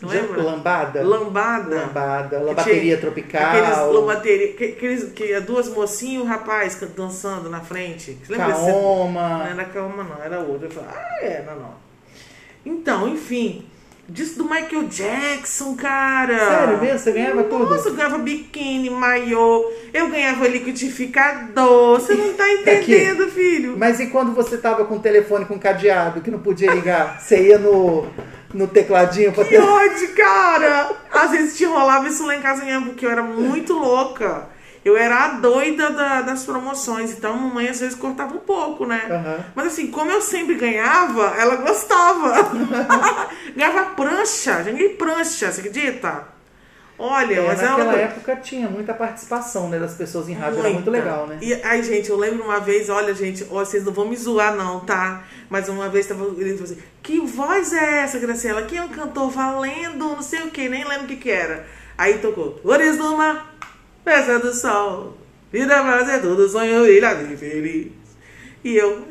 Você 0.00 0.18
lembra? 0.18 0.42
Lambada? 0.42 1.02
Lambada. 1.02 1.76
Lambada, 1.76 2.40
lambateria 2.40 2.96
tropical. 2.96 3.42
Aqueles 3.42 3.94
lambateria, 3.94 4.52
que, 4.54 4.64
aqueles, 4.64 5.12
que 5.12 5.24
é 5.32 5.40
duas 5.40 5.68
mocinhas 5.68 6.22
e 6.22 6.24
o 6.24 6.24
rapaz 6.24 6.80
dançando 6.96 7.50
na 7.50 7.60
frente. 7.60 8.16
Você 8.24 8.32
lembra 8.32 8.54
Kaoma. 8.54 9.28
Não 9.28 9.46
era 9.46 9.64
Kaoma, 9.66 10.04
não, 10.04 10.24
era 10.24 10.40
outro. 10.40 10.68
Eu 10.68 10.70
falei, 10.70 10.88
ah, 10.90 11.24
é, 11.24 11.44
não, 11.46 11.56
não. 11.56 11.74
Então, 12.64 13.08
enfim, 13.08 13.66
disso 14.08 14.38
do 14.38 14.44
Michael 14.44 14.84
Jackson, 14.84 15.76
cara. 15.76 16.38
Sério 16.38 16.80
mesmo? 16.80 16.98
Você 16.98 17.12
ganhava 17.12 17.44
tudo? 17.44 17.68
Nossa, 17.68 17.88
eu 17.90 17.94
ganhava 17.94 18.18
biquíni, 18.18 18.88
maiô, 18.88 19.70
eu 19.92 20.08
ganhava 20.08 20.48
liquidificador. 20.48 22.00
Você 22.00 22.14
não 22.14 22.32
tá 22.32 22.48
entendendo, 22.52 23.28
filho. 23.28 23.76
Mas 23.76 24.00
e 24.00 24.06
quando 24.06 24.32
você 24.32 24.56
tava 24.56 24.86
com 24.86 24.96
o 24.96 25.00
telefone 25.00 25.44
com 25.44 25.58
cadeado, 25.58 26.22
que 26.22 26.30
não 26.30 26.40
podia 26.40 26.72
ligar? 26.72 27.20
Você 27.20 27.48
ia 27.48 27.58
no, 27.58 28.06
no 28.52 28.66
tecladinho 28.66 29.32
pra 29.32 29.44
Que 29.44 29.50
ter... 29.50 29.60
ódio, 29.62 30.14
cara! 30.14 30.90
Às 31.12 31.30
vezes 31.30 31.56
te 31.56 31.64
rolava 31.64 32.08
isso 32.08 32.24
lá 32.26 32.34
em 32.36 32.40
casa 32.42 32.64
mesmo, 32.64 32.86
porque 32.86 33.06
eu 33.06 33.10
era 33.10 33.22
muito 33.22 33.72
louca. 33.74 34.48
Eu 34.82 34.96
era 34.96 35.24
a 35.24 35.28
doida 35.34 35.90
da- 35.90 36.22
das 36.22 36.44
promoções, 36.44 37.12
então 37.12 37.34
a 37.34 37.36
mamãe 37.36 37.68
às 37.68 37.80
vezes 37.80 37.94
cortava 37.94 38.34
um 38.34 38.38
pouco, 38.38 38.86
né? 38.86 39.02
Aham. 39.10 39.44
Mas 39.54 39.66
assim, 39.66 39.88
como 39.88 40.10
eu 40.10 40.22
sempre 40.22 40.54
ganhava, 40.54 41.34
ela 41.38 41.56
gostava. 41.56 42.32
ganhava 43.54 43.90
prancha, 43.90 44.62
já 44.64 44.70
ganhei 44.70 44.90
prancha, 44.90 45.52
você 45.52 45.60
acredita? 45.60 46.24
Olha, 47.02 47.34
É, 47.36 47.46
mas 47.46 47.62
naquela 47.62 47.92
ela... 47.94 48.02
época 48.02 48.36
tinha 48.36 48.68
muita 48.68 48.92
participação 48.92 49.70
né, 49.70 49.78
das 49.78 49.94
pessoas 49.94 50.28
em 50.28 50.34
rádio, 50.34 50.58
era 50.58 50.68
muito 50.68 50.90
Muita. 50.90 50.90
legal, 50.90 51.26
né? 51.26 51.38
E, 51.40 51.54
ai, 51.54 51.82
gente, 51.82 52.10
eu 52.10 52.16
lembro 52.18 52.44
uma 52.44 52.60
vez, 52.60 52.90
olha, 52.90 53.14
gente, 53.14 53.46
ó, 53.50 53.64
vocês 53.64 53.82
não 53.86 53.92
vão 53.92 54.06
me 54.06 54.14
zoar, 54.14 54.54
não, 54.54 54.80
tá? 54.80 55.24
Mas 55.48 55.66
uma 55.70 55.88
vez 55.88 56.06
tava, 56.06 56.26
ele 56.36 56.52
falou 56.52 56.64
assim: 56.64 56.78
que 57.02 57.18
voz 57.20 57.72
é 57.72 58.02
essa, 58.02 58.18
Graciela? 58.18 58.62
Quem 58.62 58.76
é 58.78 58.84
o 58.84 58.90
cantor 58.90 59.30
valendo? 59.30 59.98
Não 59.98 60.20
sei 60.20 60.42
o 60.42 60.50
que, 60.50 60.68
nem 60.68 60.84
lembro 60.84 61.04
o 61.04 61.08
que 61.08 61.16
que 61.16 61.30
era. 61.30 61.66
Aí 61.96 62.18
tocou: 62.18 62.58
Flores 62.60 62.98
do 62.98 63.16
mar, 63.16 63.54
festa 64.04 64.38
do 64.38 64.52
sol, 64.52 65.16
vida 65.50 65.82
fazer 65.82 66.20
tudo, 66.20 66.46
sonho 66.48 66.86
ilhado 66.86 67.32
e 67.32 67.36
feliz. 67.36 67.92
E 68.62 68.76
eu, 68.76 69.04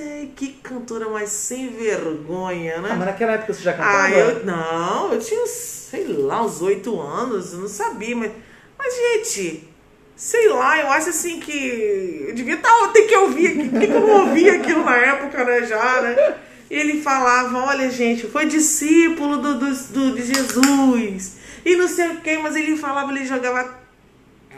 sei, 0.00 0.32
que 0.34 0.48
cantora 0.62 1.08
mais 1.08 1.30
sem 1.30 1.68
vergonha, 1.70 2.80
né? 2.80 2.90
Ah, 2.92 2.96
mas 2.96 3.06
naquela 3.06 3.32
época 3.32 3.52
você 3.52 3.62
já 3.62 3.72
cantava? 3.72 3.98
Ah, 4.04 4.10
eu. 4.10 4.44
Não, 4.44 5.12
eu 5.12 5.18
tinha, 5.20 5.42
uns, 5.42 5.50
sei 5.50 6.06
lá, 6.06 6.42
uns 6.42 6.60
oito 6.62 7.00
anos, 7.00 7.52
eu 7.52 7.60
não 7.60 7.68
sabia, 7.68 8.16
mas. 8.16 8.32
Mas, 8.78 8.94
gente, 8.94 9.68
sei 10.16 10.48
lá, 10.48 10.78
eu 10.78 10.88
acho 10.90 11.10
assim 11.10 11.38
que. 11.40 12.26
Eu 12.28 12.34
devia 12.34 12.56
tá, 12.56 12.70
ter 12.92 13.02
que 13.02 13.16
ouvir 13.16 13.56
que 13.70 13.86
que 13.86 13.92
eu 13.92 14.00
não 14.00 14.26
ouvia 14.26 14.56
aquilo 14.56 14.84
na 14.84 14.96
época, 14.96 15.44
né, 15.44 15.66
já, 15.66 16.00
né? 16.02 16.36
E 16.70 16.74
ele 16.74 17.02
falava, 17.02 17.58
olha, 17.58 17.90
gente, 17.90 18.28
foi 18.28 18.46
discípulo 18.46 19.38
do, 19.38 19.58
do, 19.58 19.74
do- 19.74 20.14
de 20.14 20.22
Jesus. 20.22 21.36
E 21.64 21.74
não 21.76 21.88
sei 21.88 22.08
o 22.08 22.20
que, 22.20 22.38
mas 22.38 22.54
ele 22.56 22.76
falava, 22.76 23.10
ele 23.12 23.26
jogava 23.26 23.76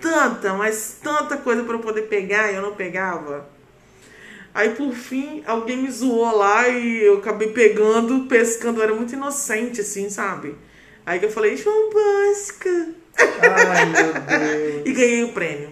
tanta, 0.00 0.52
mas 0.54 0.99
tanta 1.02 1.37
coisa 1.38 1.62
pra 1.64 1.75
eu 1.75 1.78
poder 1.80 2.02
pegar 2.02 2.52
e 2.52 2.56
eu 2.56 2.62
não 2.62 2.75
pegava. 2.75 3.46
Aí 4.54 4.71
por 4.71 4.92
fim, 4.92 5.42
alguém 5.47 5.78
me 5.78 5.90
zoou 5.90 6.37
lá 6.37 6.68
e 6.68 7.02
eu 7.02 7.18
acabei 7.18 7.49
pegando, 7.49 8.26
pescando, 8.26 8.80
eu 8.80 8.85
era 8.85 8.94
muito 8.94 9.14
inocente, 9.14 9.80
assim, 9.80 10.11
sabe? 10.11 10.54
Aí 11.06 11.18
que 11.18 11.25
eu 11.25 11.30
falei, 11.30 11.56
João 11.56 11.90
Bosca. 11.90 12.88
Ai, 13.18 13.87
meu 13.87 14.12
Deus. 14.12 14.87
E 14.87 14.92
ganhei 14.92 15.25
o 15.25 15.32
prêmio. 15.32 15.71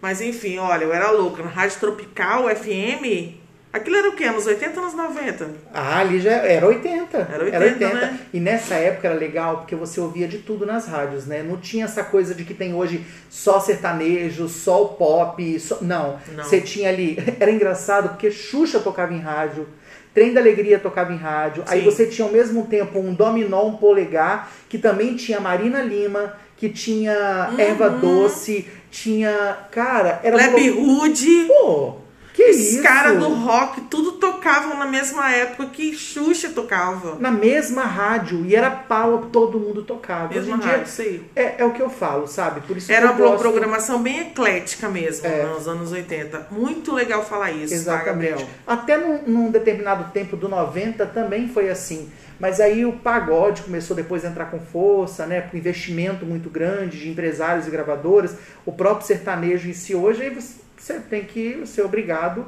Mas 0.00 0.20
enfim, 0.20 0.58
olha, 0.58 0.84
eu 0.84 0.92
era 0.92 1.10
louca. 1.10 1.42
Na 1.42 1.48
Rádio 1.48 1.80
Tropical, 1.80 2.44
FM, 2.54 3.34
aquilo 3.74 3.96
era 3.96 4.08
o 4.08 4.12
quê? 4.12 4.24
Anos 4.24 4.46
80, 4.46 4.80
anos 4.80 4.94
90? 4.94 5.50
Ah, 5.72 5.98
ali 5.98 6.20
já 6.20 6.32
era 6.32 6.66
80. 6.66 7.18
Era 7.32 7.44
80, 7.44 7.94
né? 7.94 8.20
E 8.32 8.40
nessa 8.40 8.74
época 8.74 9.08
era 9.08 9.18
legal 9.18 9.58
porque 9.58 9.74
você 9.74 10.00
ouvia 10.00 10.26
de 10.26 10.38
tudo 10.38 10.64
nas 10.64 10.86
rádios, 10.86 11.26
né? 11.26 11.42
Não 11.42 11.56
tinha 11.58 11.84
essa 11.84 12.02
coisa 12.04 12.34
de 12.34 12.44
que 12.44 12.54
tem 12.54 12.74
hoje 12.74 13.04
só 13.28 13.60
sertanejo, 13.60 14.48
só 14.48 14.84
o 14.84 14.88
pop. 14.90 15.60
Só... 15.60 15.78
Não. 15.82 16.18
Não. 16.34 16.44
Você 16.44 16.60
tinha 16.60 16.88
ali. 16.88 17.18
Era 17.38 17.50
engraçado 17.50 18.10
porque 18.10 18.30
Xuxa 18.30 18.80
tocava 18.80 19.12
em 19.12 19.20
rádio. 19.20 19.68
Trem 20.14 20.32
da 20.32 20.40
Alegria 20.40 20.78
tocava 20.78 21.12
em 21.12 21.16
rádio. 21.16 21.64
Aí 21.66 21.80
Sim. 21.80 21.84
você 21.84 22.06
tinha 22.06 22.24
ao 22.26 22.32
mesmo 22.32 22.66
tempo 22.66 23.00
um 23.00 23.12
Dominó, 23.12 23.66
um 23.66 23.76
polegar, 23.76 24.48
que 24.68 24.78
também 24.78 25.16
tinha 25.16 25.40
Marina 25.40 25.82
Lima, 25.82 26.34
que 26.56 26.68
tinha 26.68 27.50
Erva 27.58 27.90
Doce, 27.90 28.68
tinha. 28.92 29.58
Cara, 29.72 30.20
era 30.22 30.36
lou- 30.36 31.00
Hood. 31.00 31.46
Pô, 31.48 32.03
que 32.34 32.50
Os 32.50 32.56
isso? 32.58 32.82
caras 32.82 33.16
do 33.18 33.28
rock, 33.32 33.80
tudo 33.82 34.12
tocavam 34.12 34.76
na 34.76 34.84
mesma 34.86 35.30
época 35.32 35.66
que 35.66 35.94
Xuxa 35.94 36.50
tocava. 36.50 37.16
na 37.20 37.30
mesma 37.30 37.84
rádio 37.84 38.44
e 38.44 38.54
era 38.56 38.70
pau, 38.70 39.28
todo 39.32 39.58
mundo 39.58 39.84
tocava. 39.84 40.34
Mesma 40.34 40.40
Hoje 40.42 40.50
em 40.50 40.58
dia, 40.58 40.76
rádio, 40.78 40.92
aí. 40.98 41.22
É, 41.36 41.54
é 41.58 41.64
o 41.64 41.70
que 41.72 41.80
eu 41.80 41.88
falo, 41.88 42.26
sabe? 42.26 42.60
Por 42.62 42.76
isso 42.76 42.90
Era 42.92 43.06
que 43.12 43.20
eu 43.20 43.24
uma 43.26 43.30
gosto... 43.36 43.40
programação 43.42 44.02
bem 44.02 44.20
eclética 44.20 44.88
mesmo, 44.88 45.26
É. 45.26 45.44
nos 45.44 45.68
anos 45.68 45.92
80. 45.92 46.48
Muito 46.50 46.92
legal 46.92 47.24
falar 47.24 47.52
isso, 47.52 47.68
tá, 47.72 47.74
Exatamente. 47.94 48.30
Gabriel? 48.30 48.48
Até 48.66 48.96
num, 48.96 49.22
num 49.26 49.50
determinado 49.52 50.10
tempo 50.12 50.36
do 50.36 50.48
90 50.48 51.06
também 51.06 51.48
foi 51.48 51.70
assim. 51.70 52.10
Mas 52.40 52.58
aí 52.58 52.84
o 52.84 52.94
pagode 52.94 53.62
começou 53.62 53.94
depois 53.94 54.24
a 54.24 54.28
entrar 54.28 54.46
com 54.46 54.58
força, 54.58 55.24
né? 55.24 55.40
Com 55.42 55.56
investimento 55.56 56.26
muito 56.26 56.50
grande 56.50 56.98
de 56.98 57.08
empresários 57.08 57.68
e 57.68 57.70
gravadoras. 57.70 58.34
O 58.66 58.72
próprio 58.72 59.06
sertanejo 59.06 59.68
em 59.68 59.72
si 59.72 59.94
hoje, 59.94 60.22
aí 60.22 60.30
você- 60.30 60.63
você 60.84 61.00
tem 61.00 61.24
que 61.24 61.66
ser 61.66 61.82
obrigado 61.82 62.46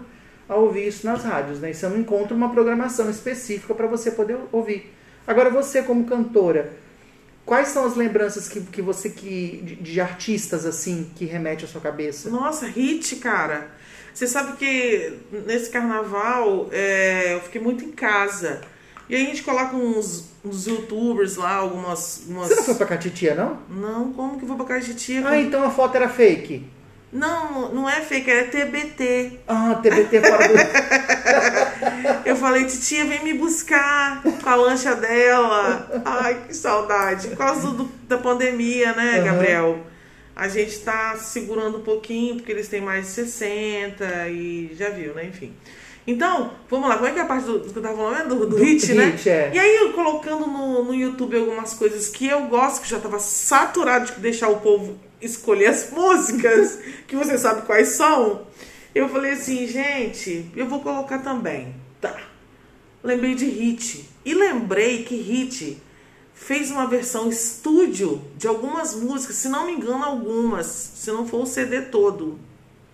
a 0.48 0.54
ouvir 0.54 0.86
isso 0.88 1.06
nas 1.06 1.24
rádios, 1.24 1.58
né? 1.58 1.70
E 1.70 1.74
você 1.74 1.88
não 1.88 1.98
encontra 1.98 2.34
uma 2.34 2.50
programação 2.50 3.08
específica 3.10 3.74
para 3.74 3.86
você 3.86 4.10
poder 4.10 4.36
ouvir. 4.52 4.92
Agora 5.26 5.50
você 5.50 5.82
como 5.82 6.04
cantora, 6.04 6.70
quais 7.44 7.68
são 7.68 7.84
as 7.84 7.96
lembranças 7.96 8.48
que, 8.48 8.60
que 8.60 8.82
você 8.82 9.08
que 9.10 9.60
de, 9.64 9.74
de 9.76 10.00
artistas 10.00 10.64
assim 10.66 11.10
que 11.16 11.24
remete 11.24 11.64
à 11.64 11.68
sua 11.68 11.80
cabeça? 11.80 12.28
Nossa, 12.30 12.66
hit, 12.66 13.16
cara. 13.16 13.68
Você 14.14 14.26
sabe 14.26 14.56
que 14.56 15.12
nesse 15.46 15.70
carnaval 15.70 16.68
é, 16.72 17.34
eu 17.34 17.40
fiquei 17.40 17.60
muito 17.60 17.84
em 17.84 17.92
casa. 17.92 18.60
E 19.08 19.14
aí 19.16 19.22
a 19.24 19.26
gente 19.26 19.42
coloca 19.42 19.76
uns, 19.76 20.30
uns 20.44 20.66
youtubers 20.66 21.36
lá, 21.36 21.54
algumas. 21.54 22.24
umas- 22.28 22.48
Você 22.48 22.54
não 22.56 22.64
foi 22.64 22.74
pra 22.74 22.86
Catitia, 22.86 23.34
não? 23.34 23.58
Não, 23.68 24.12
como 24.12 24.36
que 24.38 24.44
eu 24.44 24.48
vou 24.48 24.56
pra 24.56 24.66
casa 24.66 24.86
de 24.86 24.94
tia? 24.94 25.26
Ah, 25.26 25.38
então 25.38 25.64
a 25.64 25.70
foto 25.70 25.94
era 25.96 26.08
fake. 26.08 26.64
Não, 27.12 27.72
não 27.72 27.88
é 27.88 28.00
fake, 28.02 28.30
é 28.30 28.44
TBT. 28.44 29.40
Ah, 29.48 29.78
TBT 29.82 30.20
fora 30.20 30.48
do. 30.48 30.54
Eu 32.26 32.36
falei, 32.36 32.64
titia, 32.64 33.04
vem 33.04 33.22
me 33.22 33.34
buscar 33.34 34.22
com 34.22 34.48
a 34.48 34.54
lancha 34.56 34.94
dela. 34.94 36.02
Ai, 36.04 36.44
que 36.48 36.54
saudade. 36.54 37.28
Por 37.28 37.36
causa 37.38 37.68
do- 37.68 37.90
da 38.08 38.18
pandemia, 38.18 38.92
né, 38.92 39.16
Aham. 39.18 39.24
Gabriel? 39.24 39.78
A 40.34 40.48
gente 40.48 40.78
tá 40.80 41.16
segurando 41.16 41.78
um 41.78 41.82
pouquinho, 41.82 42.36
porque 42.36 42.52
eles 42.52 42.68
têm 42.68 42.80
mais 42.82 43.06
de 43.06 43.12
60 43.12 44.28
e 44.28 44.74
já 44.74 44.90
viu, 44.90 45.14
né? 45.14 45.24
Enfim. 45.24 45.54
Então, 46.06 46.52
vamos 46.68 46.88
lá, 46.88 46.96
como 46.96 47.08
é 47.08 47.12
que 47.12 47.18
é 47.18 47.22
a 47.22 47.26
parte 47.26 47.46
do, 47.46 47.58
do 47.60 47.72
que 47.72 47.78
eu 47.78 47.82
tava 47.82 47.96
falando? 47.96 48.28
Do, 48.28 48.46
do, 48.46 48.56
Do 48.56 48.62
hit, 48.62 48.92
né? 48.92 49.06
hit, 49.06 49.28
é. 49.28 49.50
E 49.54 49.58
aí, 49.58 49.76
eu 49.76 49.92
colocando 49.92 50.46
no, 50.46 50.84
no 50.84 50.94
YouTube 50.94 51.36
algumas 51.36 51.72
coisas 51.74 52.08
que 52.08 52.28
eu 52.28 52.42
gosto, 52.42 52.82
que 52.82 52.88
já 52.88 52.98
tava 53.00 53.18
saturado 53.18 54.06
de 54.06 54.20
deixar 54.20 54.48
o 54.48 54.56
povo 54.60 54.98
escolher 55.20 55.66
as 55.66 55.90
músicas, 55.92 56.78
que 57.06 57.16
você 57.16 57.36
sabe 57.38 57.62
quais 57.66 57.88
são. 57.88 58.46
Eu 58.94 59.08
falei 59.08 59.32
assim, 59.32 59.66
gente, 59.66 60.50
eu 60.56 60.66
vou 60.66 60.80
colocar 60.80 61.18
também. 61.18 61.74
Tá. 62.00 62.16
Lembrei 63.04 63.34
de 63.34 63.44
Hit. 63.46 64.08
E 64.24 64.34
lembrei 64.34 65.04
que 65.04 65.14
Hit 65.16 65.80
fez 66.34 66.70
uma 66.70 66.86
versão 66.86 67.28
estúdio 67.28 68.22
de 68.36 68.46
algumas 68.46 68.94
músicas, 68.94 69.36
se 69.36 69.48
não 69.48 69.66
me 69.66 69.72
engano, 69.72 70.04
algumas, 70.04 70.66
se 70.66 71.10
não 71.10 71.26
for 71.26 71.42
o 71.42 71.46
CD 71.46 71.82
todo 71.82 72.38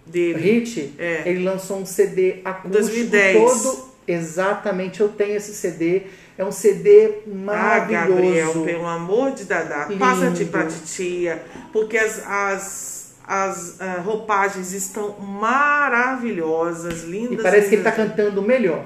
dele. 0.06 0.38
Hit, 0.38 0.94
É. 0.98 1.22
ele 1.26 1.44
lançou 1.44 1.78
um 1.78 1.86
CD 1.86 2.40
acústico 2.44 2.68
2010. 2.70 3.62
todo. 3.62 3.92
Exatamente, 4.06 5.00
eu 5.00 5.08
tenho 5.08 5.36
esse 5.36 5.54
CD. 5.54 6.02
É 6.38 6.44
um 6.44 6.50
CD 6.52 7.18
Ah, 7.48 7.78
Gabriel, 7.80 8.46
maravilhoso. 8.46 8.64
pelo 8.64 8.86
amor 8.86 9.32
de 9.32 9.44
Dadá, 9.44 9.86
Lindo. 9.86 9.98
passa-te 10.00 10.44
pra 10.46 10.66
titia, 10.66 11.42
porque 11.72 11.98
as, 11.98 12.26
as, 12.26 13.14
as 13.26 13.80
ah, 13.80 14.00
roupagens 14.04 14.72
estão 14.72 15.18
maravilhosas, 15.20 17.02
lindas. 17.04 17.38
e 17.38 17.42
parece 17.42 17.68
que 17.68 17.74
ele 17.76 17.82
tá 17.84 17.90
lindas. 17.90 18.08
cantando 18.08 18.42
melhor. 18.42 18.84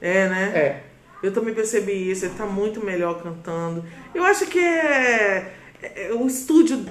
É, 0.00 0.28
né? 0.28 0.52
É. 0.54 0.82
Eu 1.22 1.32
também 1.32 1.52
percebi 1.54 2.10
isso, 2.10 2.24
ele 2.24 2.34
tá 2.36 2.46
muito 2.46 2.84
melhor 2.84 3.20
cantando. 3.22 3.84
Eu 4.14 4.24
acho 4.24 4.46
que 4.46 4.58
é, 4.58 5.52
é 5.82 6.10
o 6.12 6.26
estúdio 6.26 6.84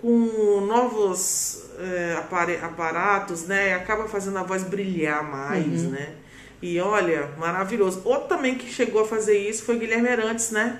com 0.00 0.60
novos 0.66 1.64
é, 1.78 2.16
aparatos, 2.62 3.46
né? 3.46 3.74
Acaba 3.74 4.06
fazendo 4.08 4.38
a 4.38 4.42
voz 4.42 4.62
brilhar 4.64 5.22
mais, 5.22 5.84
Uhum. 5.84 5.90
né? 5.90 6.08
E 6.62 6.80
olha, 6.80 7.28
maravilhoso. 7.36 8.02
Outro 8.04 8.28
também 8.28 8.54
que 8.54 8.72
chegou 8.72 9.02
a 9.02 9.04
fazer 9.04 9.36
isso 9.36 9.64
foi 9.64 9.78
Guilherme 9.78 10.08
Arantes, 10.08 10.52
né? 10.52 10.78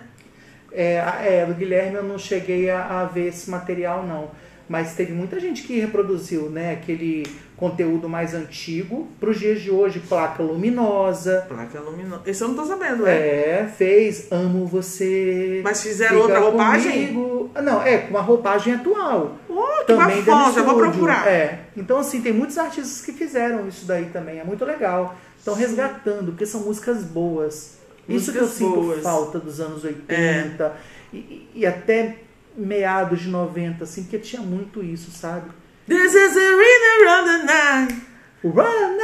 É, 0.71 1.05
é, 1.21 1.45
do 1.45 1.55
Guilherme 1.55 1.97
eu 1.97 2.05
não 2.05 2.17
cheguei 2.17 2.71
a, 2.71 3.01
a 3.01 3.05
ver 3.05 3.29
esse 3.29 3.51
material, 3.51 4.07
não. 4.07 4.31
Mas 4.69 4.95
teve 4.95 5.12
muita 5.12 5.39
gente 5.41 5.65
que 5.65 5.79
reproduziu, 5.81 6.49
né? 6.49 6.73
Aquele 6.73 7.25
conteúdo 7.57 8.09
mais 8.09 8.33
antigo 8.33 9.09
para 9.21 9.29
os 9.29 9.39
dias 9.39 9.61
de 9.61 9.71
hoje, 9.71 10.01
placa 10.01 10.43
luminosa. 10.43 11.45
Placa 11.49 11.81
luminosa. 11.81 12.23
Esse 12.27 12.43
eu 12.43 12.49
não 12.49 12.55
tô 12.55 12.65
sabendo, 12.65 13.07
é. 13.07 13.12
É, 13.12 13.73
fez 13.77 14.29
Amo 14.31 14.65
Você. 14.67 15.61
Mas 15.62 15.83
fizeram 15.83 16.21
outra 16.21 16.39
roupagem? 16.39 17.09
comigo. 17.09 17.51
Não, 17.62 17.83
é, 17.83 17.99
com 17.99 18.11
uma 18.11 18.23
roupagem 18.23 18.75
atual. 18.75 19.37
Oh, 19.49 19.85
que 19.85 19.93
também 19.93 20.25
já 20.25 20.49
do 20.49 20.65
vou 20.65 20.77
procurar. 20.77 21.27
É. 21.29 21.61
Então, 21.77 21.99
assim, 21.99 22.23
tem 22.23 22.33
muitos 22.33 22.57
artistas 22.57 23.05
que 23.05 23.12
fizeram 23.12 23.69
isso 23.69 23.85
daí 23.85 24.07
também. 24.07 24.39
É 24.39 24.45
muito 24.45 24.65
legal. 24.65 25.15
Estão 25.42 25.54
resgatando, 25.54 26.26
porque 26.26 26.46
são 26.46 26.61
músicas 26.61 27.02
boas. 27.02 27.78
isso 28.08 28.30
que 28.30 28.38
eu 28.38 28.42
Músicas 28.42 28.58
sinto 28.58 28.80
boas. 28.80 28.99
É. 28.99 29.02
falta 29.02 29.40
dos 29.40 29.61
anos 29.61 29.82
80 29.82 30.72
e- 31.12 31.16
e, 31.16 31.50
e 31.56 31.66
até 31.66 32.18
meados 32.56 33.22
de 33.22 33.28
90, 33.28 33.82
assim, 33.82 34.02
porque 34.04 34.18
tinha 34.20 34.40
muito 34.40 34.84
isso, 34.84 35.11
sabe? 35.11 35.50
This 35.88 36.14
is 36.14 36.37
a 36.37 36.40
rhythm 36.40 37.08
around 37.08 37.28
the 37.28 37.44
night. 37.44 38.02
Run, 38.44 38.99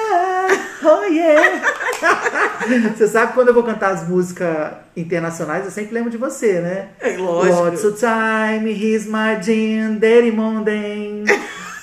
oh 0.84 1.04
yeah! 1.04 1.60
você 2.96 3.08
sabe 3.08 3.28
que 3.28 3.34
quando 3.34 3.48
eu 3.48 3.54
vou 3.54 3.62
cantar 3.64 3.90
as 3.94 4.08
músicas 4.08 4.74
internacionais, 4.96 5.64
eu 5.64 5.70
sempre 5.72 5.94
lembro 5.94 6.10
de 6.10 6.16
você, 6.16 6.60
né? 6.60 6.88
É 7.00 7.16
lógico. 7.16 7.62
What's 7.62 7.82
the 7.82 7.92
time? 7.92 8.70
He's 8.72 9.06
my 9.06 9.40
Jean, 9.42 9.94
Daddy 9.98 10.30
Monday. 10.30 11.24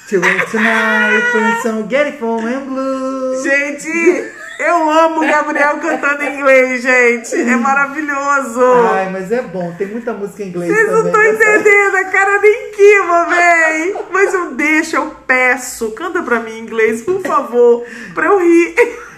To 0.07 0.19
win 0.21 0.37
tonight, 0.51 1.23
put 1.31 1.63
some 1.63 1.87
get 1.89 2.05
it 2.05 2.19
from 2.19 2.45
and 2.45 2.65
blue. 2.67 3.41
Gente, 3.43 4.31
eu 4.59 4.89
amo 4.89 5.21
o 5.23 5.27
Gabriel 5.27 5.77
cantando 5.79 6.23
em 6.23 6.39
inglês, 6.39 6.81
gente. 6.81 7.35
É 7.35 7.55
maravilhoso. 7.55 8.61
Ai, 8.93 9.09
mas 9.11 9.31
é 9.31 9.41
bom, 9.41 9.73
tem 9.77 9.87
muita 9.87 10.13
música 10.13 10.43
em 10.43 10.47
inglês 10.47 10.71
Vocês 10.71 10.91
não 10.91 11.03
também. 11.03 11.31
estão 11.31 11.37
tá 11.37 11.43
certo? 11.43 11.61
entendendo, 11.61 11.95
a 11.95 12.05
cara 12.05 12.41
nem 12.41 12.71
quima, 12.71 13.25
véi. 13.29 13.95
Mas 14.11 14.33
eu 14.33 14.51
deixo, 14.55 14.95
eu 14.95 15.15
peço. 15.27 15.91
Canta 15.91 16.21
pra 16.23 16.39
mim 16.39 16.51
em 16.51 16.61
inglês, 16.61 17.01
por 17.01 17.21
favor, 17.21 17.83
pra 18.13 18.25
eu 18.27 18.39
rir. 18.39 18.75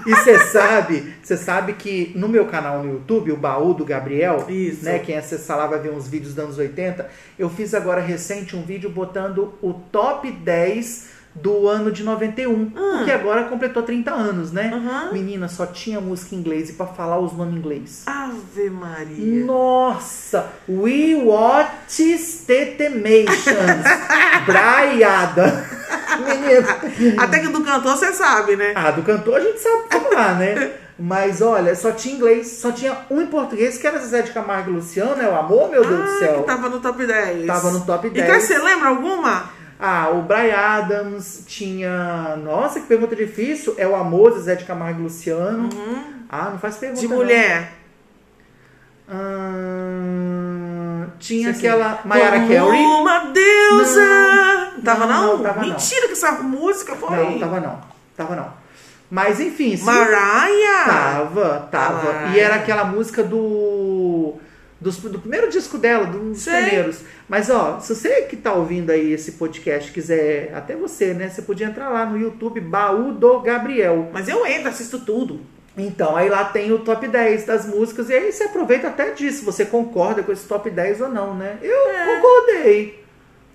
E 0.07 0.15
você 0.15 0.39
sabe, 0.39 1.13
você 1.21 1.35
sabe 1.35 1.73
que 1.73 2.13
no 2.15 2.29
meu 2.29 2.45
canal 2.45 2.81
no 2.81 2.93
YouTube, 2.93 3.33
o 3.33 3.35
Baú 3.35 3.73
do 3.73 3.83
Gabriel, 3.83 4.45
Isso. 4.47 4.85
né, 4.85 4.99
quem 4.99 5.17
acessar 5.17 5.57
lá 5.57 5.67
vai 5.67 5.79
ver 5.79 5.91
uns 5.91 6.07
vídeos 6.07 6.33
dos 6.33 6.41
anos 6.45 6.57
80, 6.57 7.09
eu 7.37 7.49
fiz 7.49 7.73
agora 7.73 7.99
recente 7.99 8.55
um 8.55 8.63
vídeo 8.63 8.89
botando 8.89 9.53
o 9.61 9.73
top 9.73 10.31
10 10.31 11.16
do 11.41 11.67
ano 11.67 11.91
de 11.91 12.03
91, 12.03 12.69
porque 12.71 13.11
agora 13.11 13.43
completou 13.45 13.83
30 13.83 14.11
anos, 14.11 14.51
né? 14.51 14.71
Aham. 14.73 15.11
Menina, 15.13 15.47
só 15.47 15.65
tinha 15.65 16.01
música 16.01 16.35
em 16.35 16.39
inglês 16.39 16.69
e 16.69 16.73
pra 16.73 16.87
falar 16.87 17.19
os 17.19 17.31
nomes 17.33 17.53
em 17.55 17.57
inglês. 17.57 18.03
Ave 18.05 18.69
Maria. 18.69 19.45
Nossa! 19.45 20.47
We 20.67 21.15
watch 21.23 21.71
Tetemations. 22.47 23.83
Braiada. 24.45 25.65
Menina. 26.19 27.21
Até 27.23 27.39
que 27.39 27.47
do 27.49 27.61
cantor 27.63 27.95
você 27.97 28.11
sabe, 28.13 28.55
né? 28.55 28.73
Ah, 28.75 28.91
do 28.91 29.03
cantor 29.03 29.35
a 29.37 29.39
gente 29.41 29.59
sabe 29.59 29.83
falar, 29.89 30.35
né? 30.39 30.71
Mas 30.99 31.41
olha, 31.43 31.75
só 31.75 31.91
tinha 31.91 32.15
inglês, 32.15 32.47
só 32.59 32.71
tinha 32.71 32.97
um 33.11 33.21
em 33.21 33.27
português, 33.27 33.77
que 33.77 33.85
era 33.85 33.99
Zezé 33.99 34.23
de 34.23 34.31
Camargo 34.31 34.71
e 34.71 34.73
Luciano, 34.73 35.21
é 35.21 35.29
o 35.29 35.35
amor, 35.37 35.69
meu 35.69 35.85
Deus 35.85 35.95
do 35.95 36.03
Ah, 36.03 36.17
céu. 36.17 36.39
que 36.39 36.47
tava 36.47 36.69
no 36.69 36.79
top 36.79 37.05
10. 37.05 37.45
Tava 37.45 37.69
no 37.69 37.81
top 37.85 38.07
E 38.07 38.09
10. 38.09 38.25
cara, 38.27 38.39
você 38.41 38.57
lembra 38.57 38.89
alguma? 38.89 39.56
Ah, 39.79 40.09
o 40.09 40.23
Brian 40.23 40.57
Adams 40.57 41.43
tinha. 41.45 42.35
Nossa, 42.37 42.79
que 42.79 42.87
pergunta 42.87 43.15
difícil. 43.15 43.75
É 43.77 43.87
o 43.87 43.95
amor, 43.95 44.33
Zezé 44.33 44.55
de 44.55 44.65
Camargo 44.65 44.99
e 44.99 45.03
Luciano. 45.03 45.69
Ah, 46.29 46.49
não 46.49 46.59
faz 46.59 46.77
pergunta. 46.77 47.01
Uhum. 47.01 47.07
De 47.07 47.13
não. 47.13 47.17
mulher. 47.17 47.71
Tinha 51.19 51.53
sim. 51.53 51.59
aquela 51.59 52.01
Mariah 52.03 52.31
Como 52.31 52.47
Carey. 52.47 52.85
Uma 52.85 53.19
deusa. 53.31 54.01
Não, 54.75 54.81
tava 54.81 55.05
não, 55.05 55.21
não? 55.21 55.37
não 55.37 55.43
tava 55.43 55.61
não. 55.61 55.69
Mentira 55.69 56.07
que 56.07 56.13
essa 56.13 56.31
música 56.33 56.95
foi. 56.95 57.15
Não, 57.15 57.39
tava 57.39 57.59
não. 57.59 57.79
Tava 58.15 58.35
não. 58.35 58.67
Mas 59.09 59.39
enfim, 59.39 59.77
Mariah. 59.83 60.85
Tava, 60.85 61.67
tava. 61.71 62.09
Ah. 62.09 62.31
E 62.33 62.39
era 62.39 62.55
aquela 62.55 62.83
música 62.83 63.23
do. 63.23 63.37
Dos- 64.79 64.97
do 64.97 65.19
primeiro 65.19 65.49
disco 65.49 65.77
dela, 65.77 66.05
dos 66.05 66.39
Sei. 66.39 66.53
primeiros. 66.61 66.99
Mas 67.27 67.49
ó, 67.49 67.79
se 67.79 67.93
você 67.95 68.21
que 68.23 68.35
tá 68.35 68.53
ouvindo 68.53 68.91
aí 68.91 69.11
esse 69.13 69.33
podcast 69.33 69.91
quiser, 69.91 70.51
até 70.53 70.75
você, 70.75 71.13
né? 71.13 71.29
Você 71.29 71.41
podia 71.41 71.67
entrar 71.67 71.89
lá 71.89 72.05
no 72.05 72.17
YouTube 72.17 72.59
Baú 72.61 73.11
do 73.11 73.39
Gabriel. 73.41 74.09
Mas 74.13 74.27
eu 74.29 74.45
entro, 74.45 74.69
assisto 74.69 74.99
tudo. 74.99 75.41
Então, 75.79 76.15
aí 76.15 76.27
lá 76.27 76.43
tem 76.45 76.71
o 76.71 76.79
top 76.79 77.07
10 77.07 77.45
das 77.45 77.67
músicas, 77.67 78.09
e 78.09 78.13
aí 78.13 78.31
você 78.31 78.45
aproveita 78.45 78.87
até 78.87 79.11
disso, 79.11 79.45
você 79.45 79.63
concorda 79.63 80.23
com 80.23 80.31
esse 80.31 80.47
top 80.47 80.71
10 80.71 81.01
ou 81.01 81.09
não, 81.09 81.35
né? 81.35 81.57
Eu 81.61 81.89
É. 81.89 82.15
concordei. 82.15 83.03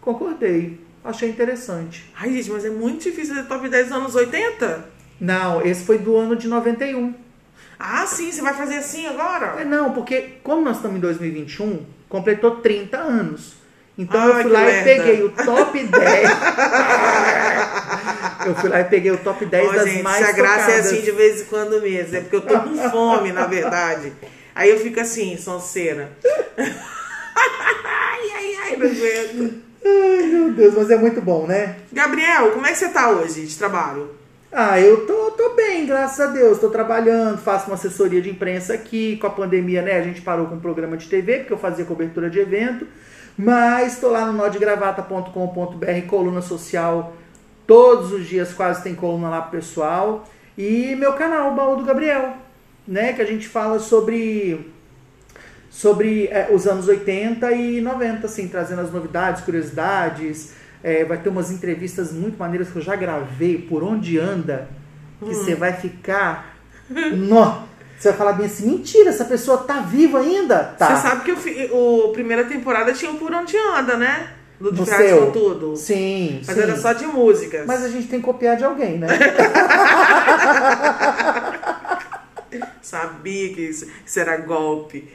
Concordei. 0.00 0.80
Achei 1.04 1.28
interessante. 1.28 2.08
Ai, 2.16 2.32
gente, 2.32 2.50
mas 2.50 2.64
é 2.64 2.70
muito 2.70 3.02
difícil 3.02 3.34
fazer 3.34 3.48
top 3.48 3.68
10 3.68 3.88
dos 3.88 3.96
anos 3.96 4.14
80. 4.14 4.84
Não, 5.20 5.64
esse 5.66 5.84
foi 5.84 5.98
do 5.98 6.16
ano 6.16 6.36
de 6.36 6.46
91. 6.46 7.12
Ah, 7.84 8.06
sim, 8.06 8.30
você 8.30 8.40
vai 8.40 8.54
fazer 8.54 8.76
assim 8.76 9.06
É, 9.06 9.08
agora? 9.08 9.64
não, 9.64 9.92
porque 9.92 10.36
como 10.44 10.62
nós 10.62 10.76
estamos 10.76 10.98
em 10.98 11.00
2021, 11.00 11.84
completou 12.08 12.56
30 12.60 12.96
anos. 12.96 13.54
Então 13.98 14.22
eu 14.28 14.34
fui 14.42 14.50
lá 14.52 14.70
e 14.70 14.84
peguei 14.84 15.22
o 15.24 15.30
top 15.30 15.82
10. 15.84 16.30
eu 18.46 18.54
fui 18.54 18.68
lá 18.70 18.80
e 18.80 18.84
peguei 18.84 19.10
o 19.10 19.18
top 19.18 19.44
10 19.44 19.68
Ó, 19.68 19.72
das 19.72 19.84
gente, 19.88 20.02
mais 20.02 20.24
se 20.24 20.30
a 20.30 20.32
graça 20.32 20.70
é 20.70 20.76
tocadas. 20.76 20.86
assim 20.86 21.00
de 21.02 21.10
vez 21.10 21.40
em 21.40 21.44
quando 21.46 21.80
mesmo. 21.82 22.16
É 22.16 22.20
porque 22.20 22.36
eu 22.36 22.40
tô 22.42 22.60
com 22.60 22.76
fome, 22.90 23.32
na 23.32 23.46
verdade. 23.46 24.12
Aí 24.54 24.70
eu 24.70 24.78
fico 24.78 25.00
assim, 25.00 25.36
sonceira. 25.36 26.10
ai, 26.56 28.30
ai, 28.36 28.56
ai, 28.62 28.76
não 28.76 28.86
aguento. 28.86 29.54
Ai, 29.84 30.26
meu 30.28 30.52
Deus, 30.52 30.74
mas 30.76 30.90
é 30.90 30.96
muito 30.96 31.20
bom, 31.20 31.46
né? 31.46 31.76
Gabriel, 31.92 32.52
como 32.52 32.66
é 32.66 32.70
que 32.70 32.78
você 32.78 32.88
tá 32.90 33.10
hoje 33.10 33.44
de 33.46 33.58
trabalho? 33.58 34.10
Ah, 34.54 34.78
eu 34.78 35.06
tô, 35.06 35.30
tô 35.30 35.54
bem, 35.54 35.86
graças 35.86 36.20
a 36.20 36.26
Deus. 36.26 36.58
Tô 36.58 36.68
trabalhando, 36.68 37.38
faço 37.38 37.68
uma 37.68 37.74
assessoria 37.74 38.20
de 38.20 38.28
imprensa 38.28 38.74
aqui. 38.74 39.16
Com 39.16 39.26
a 39.26 39.30
pandemia, 39.30 39.80
né? 39.80 39.92
A 39.92 40.02
gente 40.02 40.20
parou 40.20 40.46
com 40.46 40.56
o 40.56 40.60
programa 40.60 40.94
de 40.94 41.08
TV, 41.08 41.38
porque 41.38 41.54
eu 41.54 41.58
fazia 41.58 41.86
cobertura 41.86 42.28
de 42.28 42.38
evento. 42.38 42.86
Mas 43.34 43.98
tô 43.98 44.10
lá 44.10 44.26
no 44.26 44.34
nodegravata.com.br, 44.34 46.06
coluna 46.06 46.42
social. 46.42 47.14
Todos 47.66 48.12
os 48.12 48.26
dias 48.26 48.52
quase 48.52 48.82
tem 48.82 48.94
coluna 48.94 49.30
lá 49.30 49.40
pro 49.40 49.58
pessoal. 49.58 50.28
E 50.58 50.94
meu 50.96 51.14
canal, 51.14 51.52
o 51.52 51.56
Baú 51.56 51.76
do 51.76 51.84
Gabriel, 51.84 52.34
né? 52.86 53.14
Que 53.14 53.22
a 53.22 53.26
gente 53.26 53.48
fala 53.48 53.78
sobre 53.78 54.70
sobre 55.70 56.26
é, 56.26 56.50
os 56.52 56.66
anos 56.66 56.86
80 56.86 57.50
e 57.52 57.80
90, 57.80 58.26
assim, 58.26 58.46
trazendo 58.48 58.82
as 58.82 58.92
novidades, 58.92 59.42
curiosidades. 59.42 60.52
É, 60.82 61.04
vai 61.04 61.18
ter 61.18 61.28
umas 61.28 61.50
entrevistas 61.50 62.12
muito 62.12 62.38
maneiras 62.38 62.70
que 62.70 62.76
eu 62.76 62.82
já 62.82 62.96
gravei, 62.96 63.58
por 63.58 63.84
onde 63.84 64.18
anda, 64.18 64.68
que 65.20 65.34
você 65.34 65.54
vai 65.54 65.72
ficar. 65.72 66.56
Nó! 66.90 67.72
Você 68.02 68.08
vai 68.08 68.18
falar 68.18 68.32
bem 68.32 68.46
assim, 68.46 68.66
mentira, 68.66 69.10
essa 69.10 69.24
pessoa 69.24 69.58
tá 69.58 69.78
viva 69.78 70.18
ainda? 70.18 70.74
Tá. 70.76 70.96
Você 70.96 71.08
sabe 71.08 71.22
que 71.22 71.30
o, 71.30 72.08
o 72.08 72.12
primeira 72.12 72.42
temporada 72.42 72.92
tinha 72.92 73.12
o 73.12 73.16
Por 73.16 73.32
Onde 73.32 73.56
Anda, 73.56 73.96
né? 73.96 74.32
Do 74.58 74.72
Diferentes 74.72 75.14
seu. 75.14 75.30
Tudo? 75.30 75.76
Sim, 75.76 76.42
Mas 76.44 76.56
sim. 76.56 76.62
era 76.62 76.76
só 76.76 76.92
de 76.92 77.06
músicas. 77.06 77.64
Mas 77.64 77.84
a 77.84 77.88
gente 77.88 78.08
tem 78.08 78.18
que 78.18 78.24
copiar 78.24 78.56
de 78.56 78.64
alguém, 78.64 78.98
né? 78.98 79.06
Sabia 82.82 83.54
que 83.54 83.60
isso, 83.60 83.86
isso 84.04 84.18
era 84.18 84.36
golpe. 84.36 85.08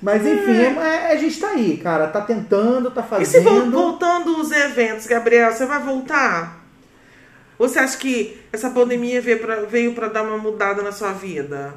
Mas 0.00 0.24
enfim, 0.24 0.52
é- 0.80 1.12
a 1.12 1.16
gente 1.16 1.40
tá 1.40 1.48
aí, 1.48 1.76
cara. 1.78 2.06
Tá 2.08 2.20
tentando, 2.20 2.90
tá 2.90 3.04
E 3.20 3.26
se 3.26 3.40
vol- 3.40 3.54
fazendo. 3.56 3.72
voltando 3.72 4.40
os 4.40 4.50
eventos, 4.52 5.06
Gabriel, 5.06 5.52
você 5.52 5.66
vai 5.66 5.80
voltar? 5.80 6.64
Ou 7.58 7.68
você 7.68 7.78
acha 7.80 7.96
que 7.98 8.40
essa 8.52 8.70
pandemia 8.70 9.20
veio 9.20 9.92
pra 9.94 10.08
dar 10.08 10.22
uma 10.22 10.38
mudada 10.38 10.82
na 10.82 10.92
sua 10.92 11.12
vida? 11.12 11.74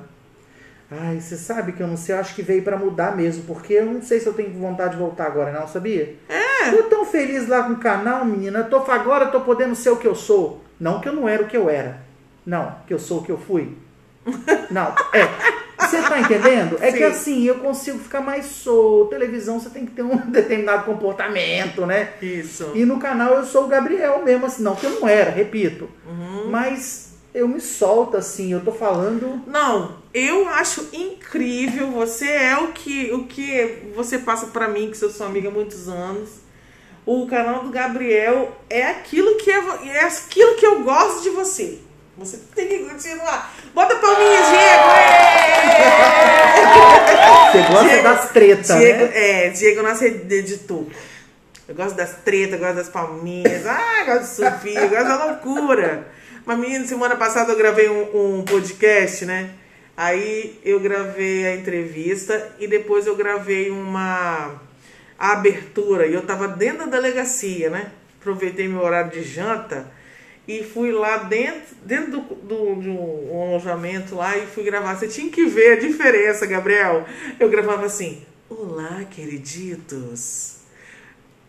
Ai, 0.92 1.20
você 1.20 1.38
sabe 1.38 1.72
que 1.72 1.82
eu 1.82 1.88
não 1.88 1.96
sei, 1.98 2.14
eu 2.14 2.20
acho 2.20 2.36
que 2.36 2.42
veio 2.42 2.62
pra 2.64 2.78
mudar 2.78 3.16
mesmo, 3.16 3.44
porque 3.46 3.74
eu 3.74 3.86
não 3.86 4.02
sei 4.02 4.20
se 4.20 4.28
eu 4.28 4.34
tenho 4.34 4.52
vontade 4.52 4.92
de 4.92 4.98
voltar 5.00 5.26
agora, 5.26 5.52
não, 5.52 5.66
sabia? 5.68 6.16
É. 6.30 6.70
Tô 6.70 6.84
tão 6.84 7.06
feliz 7.06 7.48
lá 7.48 7.64
com 7.64 7.74
o 7.74 7.78
canal, 7.78 8.26
menina. 8.26 8.60
Eu 8.60 8.70
tô, 8.70 8.78
agora 8.92 9.26
eu 9.26 9.32
tô 9.32 9.40
podendo 9.42 9.74
ser 9.74 9.90
o 9.90 9.96
que 9.98 10.08
eu 10.08 10.14
sou. 10.14 10.62
Não 10.80 11.00
que 11.00 11.08
eu 11.10 11.14
não 11.14 11.28
era 11.30 11.42
o 11.44 11.48
que 11.48 11.56
eu 11.58 11.70
era. 11.70 12.02
Não, 12.46 12.76
que 12.86 12.94
eu 12.94 13.00
sou 13.00 13.20
o 13.20 13.24
que 13.24 13.32
eu 13.32 13.38
fui. 13.38 13.76
Não, 14.70 14.94
é. 15.14 15.28
Você 15.82 16.02
tá 16.02 16.20
entendendo? 16.20 16.78
É 16.80 16.92
que 16.92 17.00
Sim. 17.00 17.04
assim, 17.04 17.44
eu 17.44 17.56
consigo 17.56 18.00
ficar 18.00 18.22
mais 18.22 18.46
solto. 18.46 19.10
Televisão 19.10 19.60
você 19.60 19.70
tem 19.70 19.86
que 19.86 19.92
ter 19.92 20.04
um 20.04 20.18
determinado 20.32 20.86
comportamento, 20.86 21.86
né? 21.86 22.12
Isso. 22.22 22.72
E 22.76 22.86
no 22.86 23.00
canal 23.00 23.34
eu 23.36 23.46
sou 23.46 23.66
o 23.66 23.68
Gabriel 23.68 24.24
mesmo, 24.24 24.46
assim, 24.46 24.64
não 24.64 24.76
que 24.76 24.86
eu 24.86 25.00
não 25.00 25.08
era, 25.08 25.32
repito. 25.32 25.90
Uhum. 26.06 26.50
Mas 26.50 27.12
eu 27.34 27.48
me 27.48 27.62
solto 27.62 28.18
assim, 28.18 28.52
eu 28.52 28.62
tô 28.62 28.72
falando. 28.72 29.42
Não, 29.48 29.98
eu 30.14 30.48
acho 30.50 30.90
incrível. 30.94 31.92
Você 31.92 32.28
é 32.28 32.58
o 32.58 32.70
que, 32.70 33.12
o 33.14 33.26
que 33.26 33.92
você 33.96 34.20
passa 34.20 34.48
pra 34.48 34.68
mim, 34.68 34.92
que 34.92 35.04
eu 35.04 35.10
sou 35.10 35.26
amiga 35.26 35.50
há 35.50 35.52
muitos 35.52 35.88
anos. 35.88 36.42
O 37.06 37.26
canal 37.26 37.64
do 37.64 37.70
Gabriel 37.70 38.56
é 38.70 38.86
aquilo 38.88 39.36
que 39.38 39.50
é, 39.50 39.58
é 39.88 40.04
aquilo 40.04 40.56
que 40.56 40.66
eu 40.66 40.84
gosto 40.84 41.24
de 41.24 41.30
você. 41.32 41.80
Você 42.22 42.38
tem 42.56 42.68
que 42.68 42.80
continuar. 42.86 43.52
Bota 43.74 43.96
palminha, 43.96 44.42
Diego! 44.42 44.84
Você 47.52 47.58
gosta 47.74 47.90
Diego- 47.90 48.04
das 48.04 48.30
tretas, 48.30 48.78
Diego, 48.78 49.06
né? 49.06 49.12
É, 49.14 49.50
Diego 49.50 49.82
nosso 49.84 50.04
editor. 50.06 50.86
Eu 51.68 51.76
gosto 51.76 51.96
das 51.96 52.16
tretas, 52.24 52.60
gosto 52.60 52.76
das 52.76 52.90
palminhas. 52.90 53.66
Ah, 53.66 54.04
gosto 54.06 54.22
de 54.22 54.28
Sofia, 54.52 54.80
eu 54.82 54.90
gosto 54.90 55.08
da 55.08 55.26
loucura. 55.26 56.08
Mas, 56.46 56.60
menino, 56.60 56.86
semana 56.88 57.16
passada 57.16 57.52
eu 57.52 57.58
gravei 57.58 57.90
um, 57.90 58.38
um 58.40 58.44
podcast, 58.46 59.26
né? 59.26 59.50
Aí 59.98 60.60
eu 60.64 60.80
gravei 60.80 61.48
a 61.48 61.56
entrevista 61.56 62.52
e 62.60 62.68
depois 62.68 63.08
eu 63.08 63.16
gravei 63.16 63.70
uma 63.72 64.62
abertura. 65.18 66.06
E 66.06 66.14
eu 66.14 66.22
tava 66.22 66.48
dentro 66.48 66.86
da 66.86 66.98
delegacia, 66.98 67.70
né? 67.70 67.88
Aproveitei 68.20 68.68
meu 68.68 68.82
horário 68.82 69.10
de 69.12 69.24
janta 69.24 69.88
e 70.48 70.64
fui 70.64 70.92
lá 70.92 71.18
dentro, 71.20 71.76
dentro 71.86 72.12
do, 72.12 72.22
do- 72.22 72.82
de 72.82 72.90
um 72.90 73.42
alojamento 73.50 74.16
lá 74.16 74.38
e 74.38 74.46
fui 74.48 74.64
gravar. 74.64 74.96
Você 74.96 75.08
tinha 75.08 75.30
que 75.32 75.46
ver 75.46 75.74
a 75.74 75.80
diferença, 75.80 76.46
Gabriel. 76.46 77.06
Eu 77.40 77.50
gravava 77.50 77.86
assim: 77.86 78.24
Olá, 78.50 79.04
queriditos. 79.10 80.58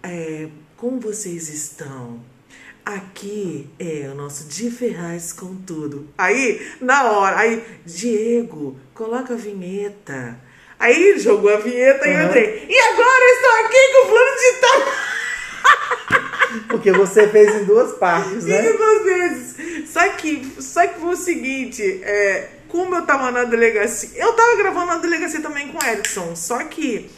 É, 0.03 0.49
como 0.77 1.01
vocês 1.01 1.49
estão? 1.49 2.21
Aqui 2.85 3.69
é 3.79 4.09
o 4.11 4.15
nosso 4.17 4.49
de 4.49 4.69
Ferraz 4.71 5.33
com 5.33 5.55
tudo. 5.55 6.09
Aí, 6.19 6.61
na 6.81 7.13
hora, 7.13 7.39
aí, 7.39 7.63
Diego, 7.87 8.77
coloca 8.93 9.35
a 9.35 9.37
vinheta. 9.37 10.37
Aí 10.81 11.17
jogou 11.17 11.49
a 11.55 11.59
vinheta 11.59 12.09
e 12.09 12.13
eu 12.13 12.19
Uhum. 12.19 12.27
entrei. 12.27 12.67
E 12.69 12.77
agora 12.81 13.25
eu 13.29 13.35
estou 13.37 13.51
aqui 13.65 13.93
com 13.93 14.05
o 14.05 14.11
plano 14.11 14.37
de 14.37 14.61
tal. 14.61 15.02
Porque 16.69 16.93
você 16.93 17.29
fez 17.29 17.55
em 17.55 17.65
duas 17.65 17.93
partes, 17.99 18.45
né? 18.45 18.63
Fiz 18.63 18.77
duas 18.77 19.03
vezes. 19.05 19.89
Só 19.91 20.09
que, 20.11 20.53
só 20.61 20.87
que 20.87 21.01
foi 21.01 21.11
o 21.13 21.17
seguinte, 21.17 22.01
é, 22.03 22.49
como 22.69 22.95
eu 22.95 23.03
tava 23.07 23.31
na 23.31 23.45
delegacia, 23.45 24.11
eu 24.17 24.33
tava 24.33 24.57
gravando 24.57 24.87
na 24.87 24.97
delegacia 24.99 25.41
também 25.41 25.69
com 25.69 25.79
o 25.85 25.89
Edson, 25.91 26.35
só 26.37 26.59
que 26.65 27.11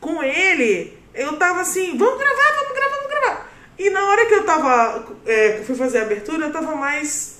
com 0.00 0.22
ele, 0.22 0.96
eu 1.14 1.36
tava 1.36 1.60
assim, 1.60 1.96
vamos 1.98 2.18
gravar, 2.18 2.52
vamos 2.60 2.74
gravar, 2.74 2.94
vamos 2.96 3.08
gravar. 3.10 3.50
E 3.78 3.90
na 3.90 4.06
hora 4.08 4.26
que 4.26 4.34
eu 4.34 4.44
tava, 4.44 5.06
é, 5.26 5.60
fui 5.66 5.74
fazer 5.74 5.98
a 5.98 6.02
abertura, 6.02 6.46
eu 6.46 6.52
tava 6.52 6.74
mais 6.74 7.36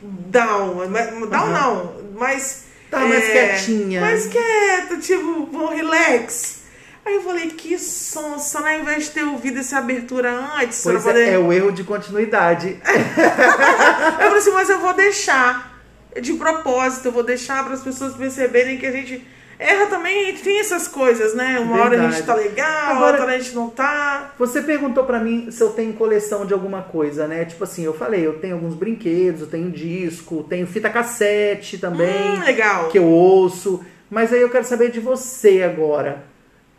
down, 0.00 0.88
mais- 0.88 1.10
down 1.10 1.46
Uhum. 1.46 1.52
não, 1.52 1.94
mais... 2.18 2.64
é, 2.68 2.90
Tava 2.90 3.06
mais 3.06 3.24
quietinha. 3.26 4.00
Mais 4.00 4.26
quieta, 4.26 4.96
tipo, 4.98 5.46
vou 5.46 5.68
relax. 5.68 6.61
Aí 7.04 7.14
eu 7.16 7.22
falei, 7.22 7.48
que 7.48 7.76
sonsa, 7.78 8.60
né? 8.60 8.76
Ao 8.76 8.80
invés 8.82 9.04
de 9.04 9.10
ter 9.10 9.24
ouvido 9.24 9.58
essa 9.58 9.78
abertura 9.78 10.30
antes, 10.60 10.82
Pois 10.84 11.02
poder... 11.02 11.28
é, 11.28 11.32
é 11.34 11.38
o 11.38 11.52
erro 11.52 11.72
de 11.72 11.82
continuidade. 11.84 12.76
Eu 12.86 14.26
falei 14.28 14.38
assim, 14.38 14.52
mas 14.52 14.70
eu 14.70 14.78
vou 14.78 14.92
deixar. 14.94 15.72
De 16.20 16.34
propósito, 16.34 17.06
eu 17.06 17.12
vou 17.12 17.22
deixar 17.22 17.64
para 17.64 17.72
as 17.74 17.82
pessoas 17.82 18.14
perceberem 18.14 18.76
que 18.78 18.84
a 18.86 18.92
gente 18.92 19.26
erra 19.58 19.86
também, 19.86 20.34
tem 20.36 20.60
essas 20.60 20.86
coisas, 20.86 21.34
né? 21.34 21.58
Uma 21.58 21.76
hora 21.76 21.86
a 21.86 21.88
Verdade. 21.90 22.16
gente 22.16 22.26
tá 22.26 22.34
legal, 22.34 22.90
Agora- 22.90 23.06
outra 23.06 23.22
hora 23.24 23.34
a 23.34 23.38
gente 23.38 23.54
não 23.54 23.70
tá. 23.70 24.32
Você 24.38 24.60
perguntou 24.62 25.04
pra 25.04 25.18
mim 25.20 25.50
se 25.50 25.62
eu 25.62 25.70
tenho 25.70 25.92
coleção 25.94 26.44
de 26.44 26.52
alguma 26.52 26.82
coisa, 26.82 27.26
né? 27.26 27.44
Tipo 27.46 27.64
assim, 27.64 27.84
eu 27.84 27.94
falei, 27.94 28.26
eu 28.26 28.34
tenho 28.38 28.54
alguns 28.54 28.74
brinquedos, 28.74 29.40
eu 29.42 29.46
tenho 29.46 29.70
disco, 29.70 30.44
tenho 30.48 30.66
fita 30.66 30.90
cassete 30.90 31.78
também. 31.78 32.32
Hum, 32.32 32.44
legal. 32.44 32.88
que 32.88 32.98
eu 32.98 33.04
ouço. 33.06 33.82
Mas 34.10 34.32
aí 34.32 34.42
eu 34.42 34.50
quero 34.50 34.64
saber 34.66 34.90
de 34.90 35.00
você 35.00 35.62
agora. 35.62 36.24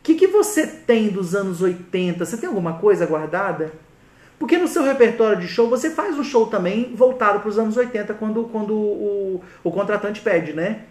O 0.04 0.06
que, 0.06 0.16
que 0.16 0.28
você 0.28 0.68
tem 0.68 1.08
dos 1.08 1.34
anos 1.34 1.62
80? 1.62 2.26
Você 2.26 2.36
tem 2.36 2.50
alguma 2.50 2.74
coisa 2.74 3.06
guardada? 3.06 3.72
Porque 4.38 4.58
no 4.58 4.68
seu 4.68 4.84
repertório 4.84 5.40
de 5.40 5.48
show, 5.48 5.70
você 5.70 5.90
faz 5.90 6.20
um 6.20 6.24
show 6.26 6.48
também 6.48 6.94
voltado 6.94 7.40
para 7.40 7.48
os 7.48 7.58
anos 7.58 7.78
80, 7.78 8.14
quando, 8.16 8.44
quando 8.52 8.74
o, 8.74 9.42
o 9.64 9.72
contratante 9.72 10.20
pede, 10.20 10.52
né? 10.52 10.82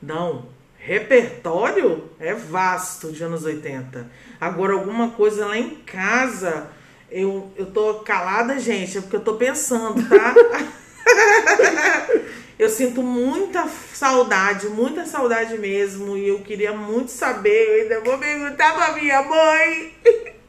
Não, 0.00 0.44
repertório 0.78 2.04
é 2.20 2.32
vasto 2.32 3.10
de 3.10 3.24
anos 3.24 3.44
80. 3.44 4.08
Agora, 4.40 4.74
alguma 4.74 5.10
coisa 5.10 5.46
lá 5.46 5.58
em 5.58 5.70
casa, 5.70 6.68
eu, 7.10 7.50
eu 7.56 7.66
tô 7.66 7.94
calada, 7.94 8.56
gente, 8.60 8.98
é 8.98 9.00
porque 9.00 9.16
eu 9.16 9.24
tô 9.24 9.34
pensando, 9.34 10.00
tá? 10.08 10.32
eu 12.60 12.68
sinto 12.68 13.02
muita 13.02 13.66
saudade, 13.94 14.68
muita 14.68 15.06
saudade 15.06 15.56
mesmo, 15.58 16.16
e 16.16 16.28
eu 16.28 16.40
queria 16.40 16.72
muito 16.72 17.10
saber, 17.10 17.68
eu 17.68 17.82
ainda 17.82 18.00
vou 18.00 18.18
perguntar 18.18 18.74
pra 18.74 18.92
minha 18.92 19.22
mãe. 19.22 19.94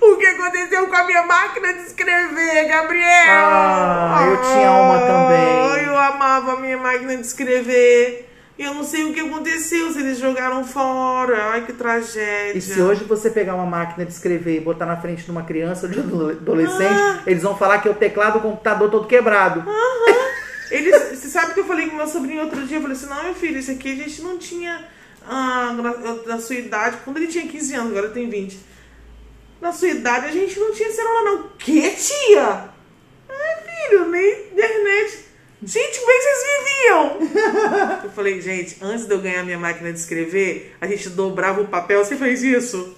O 0.00 0.16
que 0.16 0.24
aconteceu 0.24 0.86
com 0.86 0.96
a 0.96 1.04
minha 1.04 1.26
máquina 1.26 1.72
de 1.74 1.80
escrever, 1.80 2.68
Gabriel? 2.68 3.02
Ah, 3.44 4.24
eu 4.30 4.36
tinha 4.40 4.70
uma 4.70 4.98
também. 5.00 5.84
Eu 5.84 5.98
amava 5.98 6.52
a 6.52 6.56
minha 6.60 6.78
máquina 6.78 7.16
de 7.16 7.22
escrever. 7.26 8.30
E 8.56 8.62
eu 8.62 8.72
não 8.72 8.84
sei 8.84 9.04
o 9.04 9.12
que 9.12 9.20
aconteceu, 9.20 9.90
se 9.92 9.98
eles 9.98 10.18
jogaram 10.18 10.64
fora. 10.64 11.50
Ai, 11.50 11.66
que 11.66 11.72
tragédia. 11.72 12.56
E 12.56 12.60
se 12.60 12.80
hoje 12.80 13.04
você 13.04 13.30
pegar 13.30 13.56
uma 13.56 13.66
máquina 13.66 14.06
de 14.06 14.12
escrever 14.12 14.56
e 14.56 14.60
botar 14.60 14.86
na 14.86 14.96
frente 14.96 15.24
de 15.24 15.30
uma 15.30 15.42
criança 15.42 15.86
ou 15.86 15.92
de 15.92 16.00
um 16.00 16.28
adolescente, 16.30 16.94
Ah. 17.00 17.18
eles 17.26 17.42
vão 17.42 17.56
falar 17.56 17.78
que 17.80 17.88
é 17.88 17.90
o 17.90 17.94
teclado 17.94 18.34
do 18.34 18.40
computador 18.40 18.88
todo 18.90 19.06
quebrado. 19.08 19.64
Eles, 20.70 21.18
você 21.18 21.28
sabe 21.28 21.54
que 21.54 21.60
eu 21.60 21.66
falei 21.66 21.88
com 21.88 21.96
meu 21.96 22.06
sobrinho 22.06 22.42
outro 22.42 22.66
dia? 22.66 22.78
Eu 22.78 22.82
falei 22.82 22.96
assim: 22.96 23.06
não, 23.06 23.24
meu 23.24 23.34
filho, 23.34 23.58
isso 23.58 23.70
aqui 23.70 23.92
a 23.92 23.96
gente 23.96 24.22
não 24.22 24.38
tinha 24.38 24.86
ah, 25.26 25.72
na, 25.72 26.34
na 26.34 26.40
sua 26.40 26.56
idade. 26.56 26.98
Quando 27.04 27.18
ele 27.18 27.26
tinha 27.26 27.46
15 27.46 27.74
anos, 27.74 27.90
agora 27.90 28.10
tem 28.10 28.28
20. 28.28 28.58
Na 29.60 29.72
sua 29.72 29.88
idade 29.88 30.26
a 30.26 30.32
gente 30.32 30.58
não 30.58 30.72
tinha 30.72 30.90
celular, 30.90 31.24
não. 31.24 31.48
Que 31.58 31.90
tia? 31.90 32.70
Ai, 33.28 33.88
filho, 33.88 34.08
nem 34.08 34.46
internet. 34.52 35.28
Gente, 35.62 35.98
como 35.98 36.12
é 36.12 36.14
que 36.14 36.22
vocês 36.22 36.58
viviam? 36.58 38.04
Eu 38.04 38.10
falei, 38.10 38.40
gente, 38.40 38.76
antes 38.80 39.06
de 39.06 39.12
eu 39.12 39.20
ganhar 39.20 39.44
minha 39.44 39.58
máquina 39.58 39.92
de 39.92 39.98
escrever, 39.98 40.76
a 40.80 40.86
gente 40.86 41.10
dobrava 41.10 41.60
o 41.60 41.66
papel. 41.66 42.04
Você 42.04 42.16
fez 42.16 42.42
isso? 42.42 42.96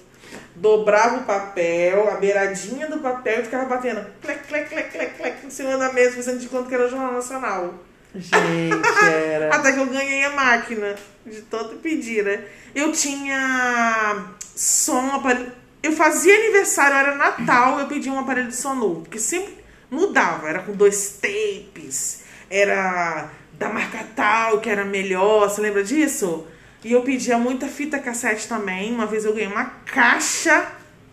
Dobrava 0.61 1.17
o 1.17 1.23
papel, 1.23 2.07
a 2.07 2.17
beiradinha 2.17 2.87
do 2.87 2.99
papel 2.99 3.39
e 3.39 3.43
ficava 3.45 3.65
batendo 3.65 4.05
clec, 4.21 4.47
clec, 4.47 4.69
clec, 4.69 4.91
clec, 4.91 5.17
clec, 5.17 5.45
em 5.47 5.49
cima 5.49 5.75
da 5.75 5.91
mesa, 5.91 6.15
fazendo 6.15 6.37
de 6.37 6.47
conta 6.47 6.69
que 6.69 6.75
era 6.75 6.85
o 6.85 6.89
Jornal 6.89 7.13
Nacional. 7.13 7.73
Gente, 8.13 8.79
era. 9.03 9.49
Até 9.57 9.71
que 9.71 9.79
eu 9.79 9.87
ganhei 9.87 10.23
a 10.23 10.29
máquina, 10.29 10.95
de 11.25 11.41
tanto 11.41 11.77
pedir, 11.77 12.23
né? 12.23 12.43
Eu 12.75 12.91
tinha 12.91 14.27
som, 14.55 15.15
aparelho. 15.15 15.51
Eu 15.81 15.93
fazia 15.93 16.35
aniversário, 16.35 16.95
era 16.95 17.15
Natal, 17.15 17.79
eu 17.79 17.87
pedia 17.87 18.11
um 18.11 18.19
aparelho 18.19 18.49
de 18.49 18.55
som 18.55 18.75
novo, 18.75 19.01
porque 19.01 19.17
sempre 19.17 19.57
mudava. 19.89 20.47
Era 20.47 20.59
com 20.59 20.73
dois 20.73 21.17
tapes, 21.19 22.21
era 22.51 23.31
da 23.53 23.67
marca 23.69 24.05
tal, 24.15 24.59
que 24.59 24.69
era 24.69 24.85
melhor, 24.85 25.49
você 25.49 25.59
lembra 25.59 25.83
disso? 25.83 26.45
E 26.83 26.91
eu 26.91 27.01
pedia 27.03 27.37
muita 27.37 27.67
fita 27.67 27.99
cassete 27.99 28.47
também. 28.47 28.93
Uma 28.93 29.05
vez 29.05 29.25
eu 29.25 29.33
ganhei 29.33 29.47
uma 29.47 29.65
caixa. 29.85 30.67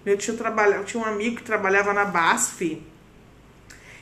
Meu 0.05 0.17
tio 0.17 0.35
trabalhava, 0.37 0.83
eu 0.83 0.85
tinha 0.85 1.03
um 1.03 1.07
amigo 1.07 1.37
que 1.37 1.43
trabalhava 1.43 1.93
na 1.93 2.05
BASF. 2.05 2.83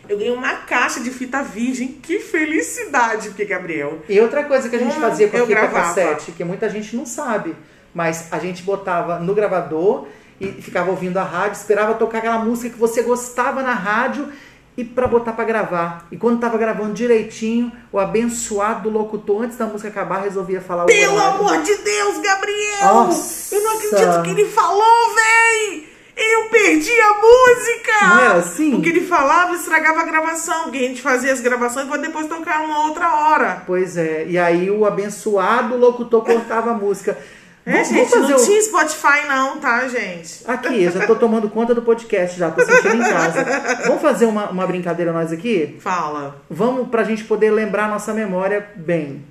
Eu 0.09 0.16
ganhei 0.16 0.33
uma 0.33 0.55
caixa 0.59 1.00
de 1.00 1.11
fita 1.11 1.42
virgem. 1.42 1.88
Que 1.88 2.20
felicidade, 2.20 3.29
porque 3.29 3.44
Gabriel. 3.44 4.00
E 4.09 4.20
outra 4.20 4.44
coisa 4.44 4.68
que 4.68 4.76
a 4.76 4.79
gente 4.79 4.94
Como 4.94 5.00
fazia 5.00 5.29
com 5.29 5.37
a 5.37 5.40
fita 5.40 5.50
gravava? 5.50 5.88
cassete, 5.88 6.33
que 6.33 6.44
muita 6.44 6.70
gente 6.70 6.94
não 6.94 7.05
sabe, 7.05 7.57
mas 7.92 8.33
a 8.33 8.38
gente 8.38 8.62
botava 8.62 9.18
no 9.18 9.35
gravador 9.35 10.07
e 10.40 10.52
ficava 10.52 10.90
ouvindo 10.90 11.16
a 11.16 11.24
rádio, 11.24 11.57
esperava 11.57 11.94
tocar 11.94 12.18
aquela 12.18 12.38
música 12.38 12.70
que 12.70 12.79
você 12.79 13.02
gostava 13.02 13.62
na 13.62 13.74
rádio 13.74 14.33
e 14.77 14.85
para 14.85 15.07
botar 15.07 15.33
para 15.33 15.45
gravar. 15.45 16.07
E 16.11 16.17
quando 16.17 16.41
tava 16.41 16.59
gravando 16.59 16.93
direitinho, 16.93 17.73
o 17.91 17.99
abençoado 17.99 18.91
do 18.91 18.99
locutor, 18.99 19.43
antes 19.43 19.57
da 19.57 19.67
música 19.67 19.89
acabar, 19.89 20.23
resolvia 20.23 20.61
falar 20.61 20.85
o 20.85 20.87
Pelo 20.87 21.15
horário. 21.15 21.41
amor 21.41 21.62
de 21.62 21.75
Deus, 21.77 22.19
Gabriel! 22.19 22.95
Nossa! 22.95 23.55
Eu 23.55 23.62
não 23.62 23.77
acredito 23.77 24.23
que 24.23 24.31
ele 24.31 24.47
falou, 24.51 25.15
véi! 25.15 25.89
Eu 26.17 26.49
perdi 26.49 26.99
a 26.99 27.15
música! 27.15 28.07
Não 28.09 28.19
era 28.21 28.35
assim? 28.37 28.71
Porque 28.71 28.89
ele 28.89 29.07
falava 29.07 29.53
e 29.53 29.57
estragava 29.57 30.01
a 30.01 30.05
gravação. 30.05 30.62
Porque 30.65 30.79
a 30.79 30.83
gente 30.83 31.03
fazia 31.03 31.31
as 31.31 31.41
gravações 31.41 31.87
para 31.87 31.99
depois 31.99 32.27
tocar 32.27 32.62
uma 32.62 32.87
outra 32.87 33.15
hora. 33.15 33.62
Pois 33.67 33.99
é, 33.99 34.25
e 34.27 34.39
aí 34.39 34.71
o 34.71 34.87
abençoado 34.87 35.77
locutor 35.77 36.25
cortava 36.25 36.71
a 36.71 36.75
música. 36.75 37.19
É, 37.66 37.72
Vamos- 37.72 37.88
gente, 37.88 38.11
vamos 38.11 38.31
não 38.31 38.37
o- 38.37 38.44
tinha 38.44 38.62
Spotify 38.62 39.26
não, 39.26 39.59
tá, 39.59 39.88
gente? 39.88 40.40
Aqui, 40.46 40.85
eu 40.85 40.92
já 40.92 41.05
tô 41.05 41.16
tomando 41.16 41.50
conta 41.50 41.74
do 41.74 41.83
podcast 41.83 42.38
já, 42.38 42.48
tô 42.48 42.64
sentindo 42.64 42.94
em 42.94 43.00
casa. 43.11 43.44
Vamos 43.87 44.00
fazer 44.00 44.24
uma, 44.26 44.50
uma 44.50 44.64
brincadeira 44.68 45.12
nós 45.12 45.33
aqui? 45.33 45.76
Fala. 45.81 46.40
Vamos 46.48 46.88
pra 46.88 47.02
gente 47.02 47.24
poder 47.24 47.50
lembrar 47.50 47.88
nossa 47.88 48.14
memória 48.14 48.64
bem. 48.76 49.24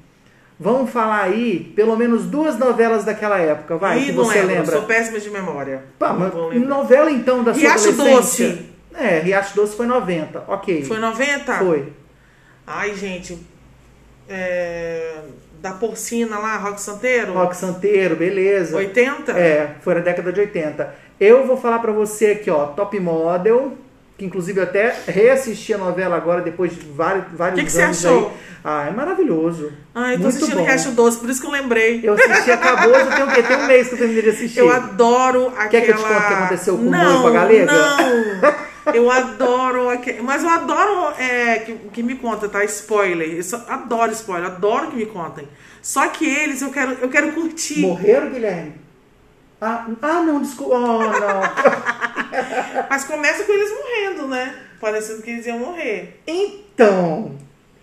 Vamos 0.59 0.89
falar 0.91 1.21
aí, 1.23 1.71
pelo 1.77 1.95
menos 1.95 2.25
duas 2.25 2.57
novelas 2.59 3.05
daquela 3.05 3.37
época, 3.39 3.77
vai, 3.77 3.99
Ih, 3.99 4.05
que 4.07 4.11
você 4.11 4.39
lembro, 4.41 4.53
lembra. 4.55 4.71
Sou 4.77 4.81
péssima 4.83 5.19
de 5.19 5.29
memória. 5.29 5.83
Pá, 5.97 6.11
mas 6.13 6.33
novela 6.67 7.09
então 7.11 7.41
da 7.41 7.53
sua 7.53 7.61
Riacho? 7.61 7.91
Doce. 7.93 8.65
É, 8.93 9.19
Riacho 9.19 9.55
Doce 9.55 9.75
foi 9.77 9.85
90, 9.85 10.43
ok. 10.47 10.83
Foi 10.83 10.97
90? 10.99 11.53
Foi. 11.55 11.93
Ai, 12.67 12.93
gente. 12.95 13.37
É... 14.27 15.19
Da 15.65 15.71
porcina 15.71 16.37
lá, 16.37 16.57
Rock 16.57 16.79
Santeiro? 16.79 17.33
Rock 17.33 17.57
Santeiro, 17.57 18.15
beleza. 18.15 18.77
80? 18.77 19.31
É, 19.31 19.71
foi 19.81 19.95
na 19.95 19.99
década 20.01 20.31
de 20.31 20.39
80. 20.39 20.93
Eu 21.19 21.47
vou 21.47 21.57
falar 21.57 21.79
pra 21.79 21.91
você 21.91 22.27
aqui, 22.27 22.51
ó, 22.51 22.67
Top 22.67 22.99
Model, 22.99 23.73
que 24.15 24.25
inclusive 24.25 24.59
eu 24.59 24.63
até 24.63 24.95
reassisti 25.07 25.73
a 25.73 25.79
novela 25.79 26.15
agora 26.17 26.41
depois 26.41 26.71
de 26.71 26.81
vários, 26.81 27.25
vários 27.33 27.59
Que 27.59 27.65
que 27.65 27.71
você 27.71 27.81
anos 27.81 28.05
achou? 28.05 28.27
aí. 28.27 28.33
Ah, 28.63 28.85
é 28.89 28.91
maravilhoso. 28.91 29.73
Ai, 29.95 30.17
tô 30.17 30.21
Muito 30.25 30.35
assistindo 30.35 30.57
bom. 30.59 30.65
Riacho 30.65 30.91
Doce, 30.91 31.17
por 31.17 31.31
isso 31.31 31.41
que 31.41 31.47
eu 31.47 31.51
lembrei. 31.51 31.99
Eu 32.03 32.13
assisti, 32.13 32.51
acabou, 32.51 32.93
já 32.93 33.15
tem 33.15 33.25
o 33.25 33.31
quê? 33.33 33.41
Tem 33.41 33.57
um 33.57 33.65
mês 33.65 33.87
que 33.87 33.95
eu 33.95 33.97
terminei 33.97 34.21
de 34.21 34.29
assistir. 34.29 34.59
Eu 34.59 34.71
adoro 34.71 35.47
aquela... 35.47 35.69
Quer 35.69 35.81
que 35.81 35.89
eu 35.89 35.95
te 35.95 36.03
conte 36.03 36.13
o 36.13 36.27
que 36.27 36.33
aconteceu 36.33 36.77
com 36.77 36.83
o 36.83 36.91
não, 36.91 37.23
Noivo 37.23 37.33
Galega? 37.33 37.71
Não, 37.71 38.53
eu 38.93 39.09
adoro... 39.11 39.87
Mas 40.23 40.43
eu 40.43 40.49
adoro 40.49 41.13
é, 41.19 41.59
que, 41.59 41.73
que 41.93 42.03
me 42.03 42.15
conta, 42.15 42.47
tá? 42.49 42.63
Spoiler. 42.63 43.35
Eu 43.35 43.43
só 43.43 43.63
adoro 43.67 44.11
spoiler, 44.11 44.51
adoro 44.51 44.91
que 44.91 44.97
me 44.97 45.05
contem. 45.05 45.47
Só 45.81 46.07
que 46.07 46.25
eles 46.25 46.61
eu 46.61 46.71
quero, 46.71 46.93
eu 46.93 47.09
quero 47.09 47.31
curtir. 47.33 47.81
Morreram, 47.81 48.29
Guilherme? 48.29 48.73
Ah, 49.61 49.85
ah, 50.01 50.21
não, 50.21 50.41
desculpa. 50.41 50.75
Oh, 50.75 50.99
não. 50.99 51.41
Mas 52.89 53.03
começa 53.05 53.43
com 53.43 53.53
eles 53.53 53.71
morrendo, 53.71 54.27
né? 54.27 54.55
Parecendo 54.79 55.21
que 55.21 55.31
eles 55.31 55.45
iam 55.45 55.59
morrer. 55.59 56.21
Então, 56.27 57.35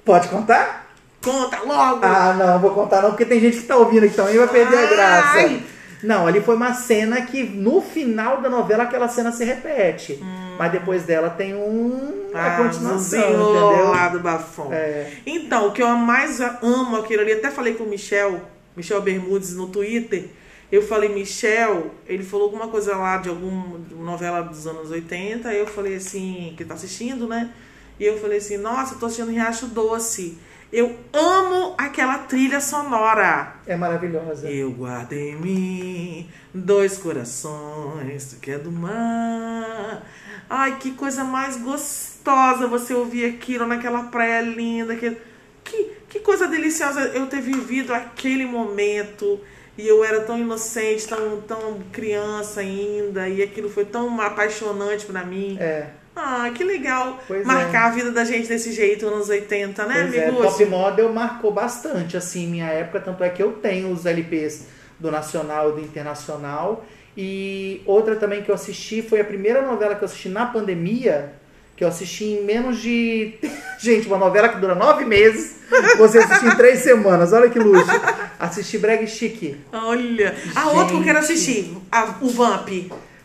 pode 0.04 0.28
contar? 0.28 0.82
Conta 1.24 1.60
logo! 1.60 2.00
Ah, 2.02 2.34
não, 2.36 2.58
vou 2.58 2.72
contar 2.72 3.00
não, 3.00 3.10
porque 3.10 3.24
tem 3.24 3.40
gente 3.40 3.58
que 3.58 3.66
tá 3.66 3.76
ouvindo 3.76 4.04
aqui 4.04 4.14
também 4.14 4.34
e 4.34 4.38
vai 4.38 4.48
perder 4.48 4.76
a 4.76 4.86
graça. 4.86 5.38
Ai. 5.38 5.62
Não, 6.02 6.26
ali 6.26 6.40
foi 6.40 6.56
uma 6.56 6.74
cena 6.74 7.22
que 7.22 7.44
no 7.44 7.80
final 7.80 8.40
da 8.40 8.48
novela 8.48 8.82
aquela 8.82 9.08
cena 9.08 9.30
se 9.30 9.44
repete. 9.44 10.20
Mas 10.62 10.70
depois 10.70 11.02
dela 11.02 11.28
tem 11.28 11.56
um 11.56 12.30
a 12.32 12.54
Ah, 12.54 12.56
continuação, 12.56 12.96
desenrolado 13.20 13.66
entendeu? 13.74 13.90
lá 13.90 14.08
do 14.10 14.20
bafão. 14.20 14.72
É. 14.72 15.10
Então, 15.26 15.66
o 15.66 15.72
que 15.72 15.82
eu 15.82 15.88
mais 15.88 16.40
amo 16.40 16.98
aquilo 16.98 17.22
ali, 17.22 17.32
até 17.32 17.50
falei 17.50 17.74
com 17.74 17.82
o 17.82 17.88
Michel, 17.88 18.40
Michel 18.76 19.02
Bermudes 19.02 19.56
no 19.56 19.66
Twitter. 19.66 20.28
Eu 20.70 20.80
falei, 20.80 21.08
Michel, 21.08 21.90
ele 22.06 22.22
falou 22.22 22.44
alguma 22.44 22.68
coisa 22.68 22.96
lá 22.96 23.16
de 23.16 23.28
alguma 23.28 23.76
novela 23.90 24.40
dos 24.40 24.64
anos 24.68 24.88
80. 24.92 25.48
Aí 25.48 25.58
eu 25.58 25.66
falei 25.66 25.96
assim, 25.96 26.54
que 26.56 26.64
tá 26.64 26.74
assistindo, 26.74 27.26
né? 27.26 27.50
E 27.98 28.04
eu 28.04 28.16
falei 28.20 28.38
assim, 28.38 28.56
nossa, 28.56 28.94
eu 28.94 29.00
tô 29.00 29.06
assistindo 29.06 29.32
Riacho 29.32 29.66
Doce. 29.66 30.38
Eu 30.72 30.96
amo 31.12 31.74
aquela 31.76 32.18
trilha 32.20 32.60
sonora. 32.60 33.56
É 33.66 33.76
maravilhosa. 33.76 34.48
Eu 34.48 34.70
guardo 34.70 35.12
em 35.12 35.36
mim 35.36 36.30
dois 36.54 36.96
corações 36.96 38.38
que 38.40 38.52
é 38.52 38.58
do 38.58 38.72
mar. 38.72 40.02
Ai, 40.48 40.76
que 40.78 40.92
coisa 40.92 41.24
mais 41.24 41.56
gostosa 41.56 42.66
você 42.66 42.94
ouvir 42.94 43.24
aquilo 43.26 43.66
naquela 43.66 44.04
praia 44.04 44.40
linda. 44.42 44.94
Que, 44.96 45.16
que, 45.64 45.90
que 46.08 46.20
coisa 46.20 46.46
deliciosa 46.46 47.00
eu 47.14 47.26
ter 47.26 47.40
vivido 47.40 47.92
aquele 47.94 48.44
momento. 48.44 49.40
E 49.76 49.88
eu 49.88 50.04
era 50.04 50.20
tão 50.20 50.38
inocente, 50.38 51.08
tão, 51.08 51.40
tão 51.40 51.80
criança 51.90 52.60
ainda. 52.60 53.28
E 53.28 53.42
aquilo 53.42 53.70
foi 53.70 53.84
tão 53.84 54.20
apaixonante 54.20 55.06
pra 55.06 55.24
mim. 55.24 55.56
É. 55.58 55.86
Ah, 56.14 56.50
que 56.54 56.62
legal 56.62 57.18
Pois 57.26 57.46
marcar 57.46 57.86
a 57.86 57.90
vida 57.90 58.10
da 58.10 58.22
gente 58.22 58.46
desse 58.46 58.70
jeito, 58.70 59.06
anos 59.06 59.30
80, 59.30 59.86
né, 59.86 59.94
Pois 60.02 60.14
é, 60.14 60.28
amigos? 60.28 60.46
Top 60.46 60.64
Model 60.66 61.10
marcou 61.12 61.50
bastante, 61.50 62.18
assim, 62.18 62.46
minha 62.46 62.66
época. 62.66 63.00
Tanto 63.00 63.24
é 63.24 63.30
que 63.30 63.42
eu 63.42 63.52
tenho 63.52 63.90
os 63.90 64.04
LPs 64.04 64.66
do 64.98 65.10
Nacional 65.10 65.70
e 65.70 65.80
do 65.80 65.80
Internacional. 65.80 66.84
E 67.16 67.82
outra 67.86 68.16
também 68.16 68.42
que 68.42 68.50
eu 68.50 68.54
assisti 68.54 69.02
foi 69.02 69.20
a 69.20 69.24
primeira 69.24 69.60
novela 69.62 69.94
que 69.94 70.02
eu 70.02 70.06
assisti 70.06 70.28
na 70.30 70.46
pandemia, 70.46 71.32
que 71.76 71.84
eu 71.84 71.88
assisti 71.88 72.24
em 72.24 72.44
menos 72.44 72.78
de. 72.80 73.34
Gente, 73.78 74.06
uma 74.06 74.16
novela 74.18 74.48
que 74.48 74.58
dura 74.58 74.74
nove 74.74 75.04
meses, 75.04 75.56
você 75.98 76.18
assistiu 76.18 76.50
em 76.52 76.56
três 76.56 76.78
semanas, 76.80 77.32
olha 77.32 77.50
que 77.50 77.58
luxo. 77.58 77.90
Assisti 78.38 78.78
Breg 78.78 79.06
Chique. 79.06 79.56
Olha, 79.72 80.34
a 80.54 80.68
outra 80.70 80.86
que 80.86 80.94
eu 80.94 81.02
quero 81.04 81.20
Gente. 81.20 81.32
assistir, 81.32 81.76
a- 81.90 82.14
o 82.20 82.28
Vamp. 82.30 82.68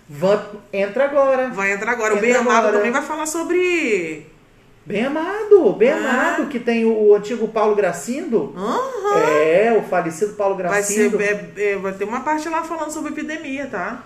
Vamp 0.09 0.55
entra 0.73 1.05
agora. 1.05 1.49
Vai 1.49 1.71
entrar 1.73 1.91
agora. 1.91 2.13
O 2.13 2.17
Entra 2.17 2.27
Bem 2.27 2.35
Amado 2.37 2.57
agora. 2.59 2.77
também 2.77 2.91
vai 2.91 3.01
falar 3.01 3.25
sobre. 3.25 4.25
Bem 4.87 5.03
amado, 5.05 5.73
bem 5.73 5.91
Ah. 5.91 5.97
amado, 5.97 6.47
que 6.47 6.61
tem 6.61 6.85
o 6.85 7.13
antigo 7.13 7.49
Paulo 7.49 7.75
Gracindo. 7.75 8.53
Aham. 8.55 9.19
É, 9.19 9.75
o 9.77 9.83
falecido 9.89 10.33
Paulo 10.35 10.55
Vai, 10.55 10.81
ser, 10.81 11.09
Gracindo. 11.09 11.21
é, 11.59 11.71
é, 11.71 11.75
vai 11.75 11.91
ter 11.91 12.05
uma 12.05 12.21
parte 12.21 12.47
lá 12.47 12.63
falando 12.63 12.89
sobre 12.91 13.11
epidemia, 13.11 13.67
tá? 13.67 14.05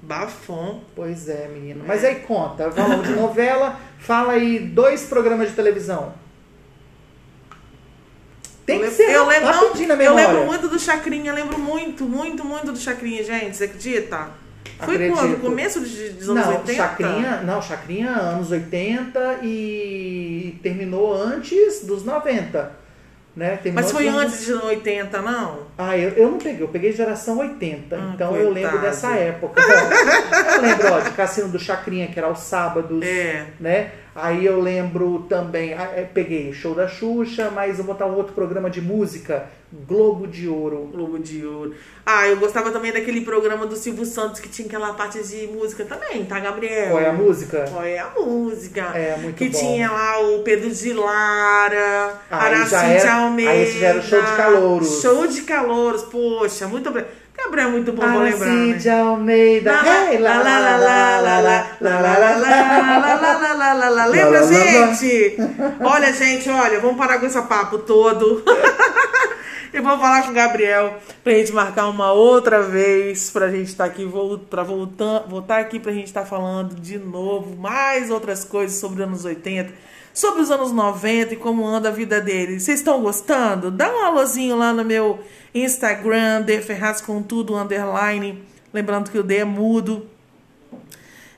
Bafom. 0.00 0.82
Pois 0.94 1.28
é, 1.28 1.48
menino. 1.48 1.82
Mas 1.84 2.04
aí 2.04 2.14
conta, 2.20 2.70
vamos 2.70 3.08
de 3.08 3.12
novela, 3.16 3.76
fala 3.98 4.34
aí 4.34 4.60
dois 4.60 5.02
programas 5.02 5.48
de 5.48 5.56
televisão. 5.56 6.14
Tem 8.64 8.78
que 8.80 8.90
ser 8.90 9.10
eu 9.10 9.26
lembro, 9.26 9.50
não, 9.50 9.74
eu 10.02 10.14
lembro 10.14 10.44
muito 10.46 10.68
do 10.68 10.78
Chacrinha, 10.78 11.32
lembro 11.32 11.58
muito, 11.58 12.04
muito, 12.04 12.44
muito 12.44 12.70
do 12.70 12.78
Chacrinha, 12.78 13.24
gente. 13.24 13.56
Você 13.56 13.64
acredita? 13.64 14.28
Foi 14.78 14.94
Acredito. 14.94 15.16
quando? 15.18 15.40
Começo 15.40 15.80
de- 15.80 16.10
dos 16.10 16.28
anos 16.28 16.44
não, 16.46 16.52
80? 16.58 16.74
Chacrinha, 16.74 17.42
não, 17.44 17.60
Chacrinha 17.60 18.10
anos 18.10 18.50
80 18.50 19.38
e 19.42 20.58
terminou 20.62 21.14
antes 21.14 21.84
dos 21.84 22.04
90. 22.04 22.72
Né? 23.34 23.56
Terminou 23.56 23.82
Mas 23.82 23.92
foi 23.92 24.04
dos 24.04 24.14
anos- 24.14 24.32
antes 24.32 24.46
de 24.46 24.52
80, 24.52 25.20
não? 25.22 25.67
Ah, 25.80 25.96
eu, 25.96 26.10
eu 26.10 26.28
não 26.28 26.38
peguei, 26.38 26.60
eu 26.64 26.68
peguei 26.68 26.92
geração 26.92 27.38
80, 27.38 27.94
Ah, 27.96 28.10
então 28.12 28.34
eu 28.36 28.50
lembro 28.50 28.70
coitado. 28.72 28.80
dessa 28.80 29.10
época. 29.14 29.62
Bom, 29.62 30.54
eu 30.56 30.60
lembro, 30.62 30.92
ó, 30.92 30.98
de 30.98 31.10
Cassino 31.12 31.48
do 31.48 31.58
Chacrinha, 31.58 32.08
que 32.08 32.18
era 32.18 32.26
aos 32.26 32.40
sábados, 32.40 33.00
É. 33.06 33.46
né? 33.60 33.92
Aí 34.14 34.44
eu 34.44 34.60
lembro 34.60 35.24
também, 35.28 35.74
ah, 35.74 35.92
é, 35.94 36.02
peguei 36.02 36.52
Show 36.52 36.74
da 36.74 36.88
Xuxa, 36.88 37.52
mas 37.54 37.78
eu 37.78 37.84
vou 37.84 37.94
botar 37.94 38.06
um 38.06 38.16
outro 38.16 38.32
programa 38.32 38.68
de 38.68 38.80
música, 38.82 39.46
Globo 39.86 40.26
de 40.26 40.48
Ouro. 40.48 40.88
Globo 40.92 41.18
de 41.20 41.46
Ouro. 41.46 41.74
Ah, 42.04 42.26
eu 42.26 42.36
gostava 42.38 42.72
também 42.72 42.90
daquele 42.90 43.20
programa 43.20 43.64
do 43.66 43.76
Silvio 43.76 44.04
Santos 44.04 44.40
que 44.40 44.48
tinha 44.48 44.66
aquela 44.66 44.94
parte 44.94 45.22
de 45.22 45.46
música 45.46 45.84
também, 45.84 46.24
tá, 46.24 46.40
Gabriel? 46.40 46.90
Qual 46.90 47.00
é 47.02 47.06
a 47.06 47.12
música? 47.12 47.64
Qual 47.70 47.84
é 47.84 47.98
a 47.98 48.08
música? 48.18 48.80
É, 48.94 49.16
muito 49.18 49.36
que 49.36 49.50
bom. 49.50 49.58
tinha 49.58 49.88
lá 49.92 50.18
o 50.20 50.42
Pedro 50.42 50.68
de 50.70 50.92
Lara, 50.94 52.14
Aí 52.30 52.54
Araci 52.54 52.70
já 52.70 52.82
era- 52.84 53.00
de 53.00 53.06
Almeida. 53.08 53.50
aí 53.52 53.62
esse 53.62 53.78
já 53.78 53.86
era 53.88 53.98
o 53.98 54.02
show 54.02 54.20
de 54.22 54.32
calouros. 54.36 55.00
Show 55.02 55.26
de 55.26 55.42
calouros, 55.42 55.67
poxa, 56.10 56.66
muito 56.66 56.88
obrigado. 56.88 57.12
Gabriel 57.36 57.68
é 57.68 57.70
muito 57.70 57.92
bom, 57.92 58.02
vou 58.02 58.20
lembrar, 58.22 58.48
né? 58.48 58.70
Aracide 58.72 58.88
Almeida, 58.90 59.70
Lá, 59.72 60.38
lá, 60.38 60.58
lá, 60.58 60.76
lá, 60.76 61.20
lá, 61.20 61.40
lá, 61.80 61.98
lá, 62.08 62.18
lá, 62.18 62.98
lá, 62.98 63.36
lá, 63.36 63.52
lá, 63.54 63.74
lá, 63.74 63.88
lá. 63.90 64.06
Lembra, 64.06 64.40
gente? 64.98 65.36
Olha, 65.80 66.12
gente, 66.12 66.50
olha, 66.50 66.80
vamos 66.80 66.96
parar 66.96 67.20
com 67.20 67.26
esse 67.26 67.40
papo 67.42 67.78
todo. 67.78 68.42
E 69.72 69.80
vou 69.80 69.98
falar 69.98 70.22
com 70.22 70.30
o 70.30 70.34
Gabriel 70.34 70.94
pra 71.22 71.32
gente 71.34 71.52
marcar 71.52 71.86
uma 71.88 72.10
outra 72.12 72.62
vez, 72.62 73.30
pra 73.30 73.50
gente 73.50 73.68
estar 73.68 73.84
aqui, 73.84 74.04
vol- 74.04 74.38
pra 74.38 74.62
voltar, 74.62 75.20
voltar 75.28 75.58
aqui 75.60 75.78
pra 75.78 75.92
gente 75.92 76.06
estar 76.06 76.24
falando 76.24 76.74
de 76.74 76.98
novo 76.98 77.54
mais 77.54 78.10
outras 78.10 78.44
coisas 78.44 78.78
sobre 78.78 79.02
os 79.02 79.06
anos 79.08 79.24
80, 79.26 79.70
sobre 80.18 80.42
os 80.42 80.50
anos 80.50 80.72
90 80.72 81.34
e 81.34 81.36
como 81.36 81.64
anda 81.64 81.90
a 81.90 81.92
vida 81.92 82.20
deles. 82.20 82.64
Vocês 82.64 82.80
estão 82.80 83.00
gostando? 83.00 83.70
Dá 83.70 83.88
um 83.88 84.04
alôzinho 84.04 84.56
lá 84.56 84.72
no 84.72 84.84
meu 84.84 85.20
Instagram, 85.54 86.42
D 86.42 86.60
Ferraz 86.60 87.00
com 87.00 87.22
tudo, 87.22 87.54
underline. 87.54 88.42
Lembrando 88.74 89.12
que 89.12 89.18
o 89.18 89.22
D 89.22 89.36
é 89.36 89.44
mudo. 89.44 90.10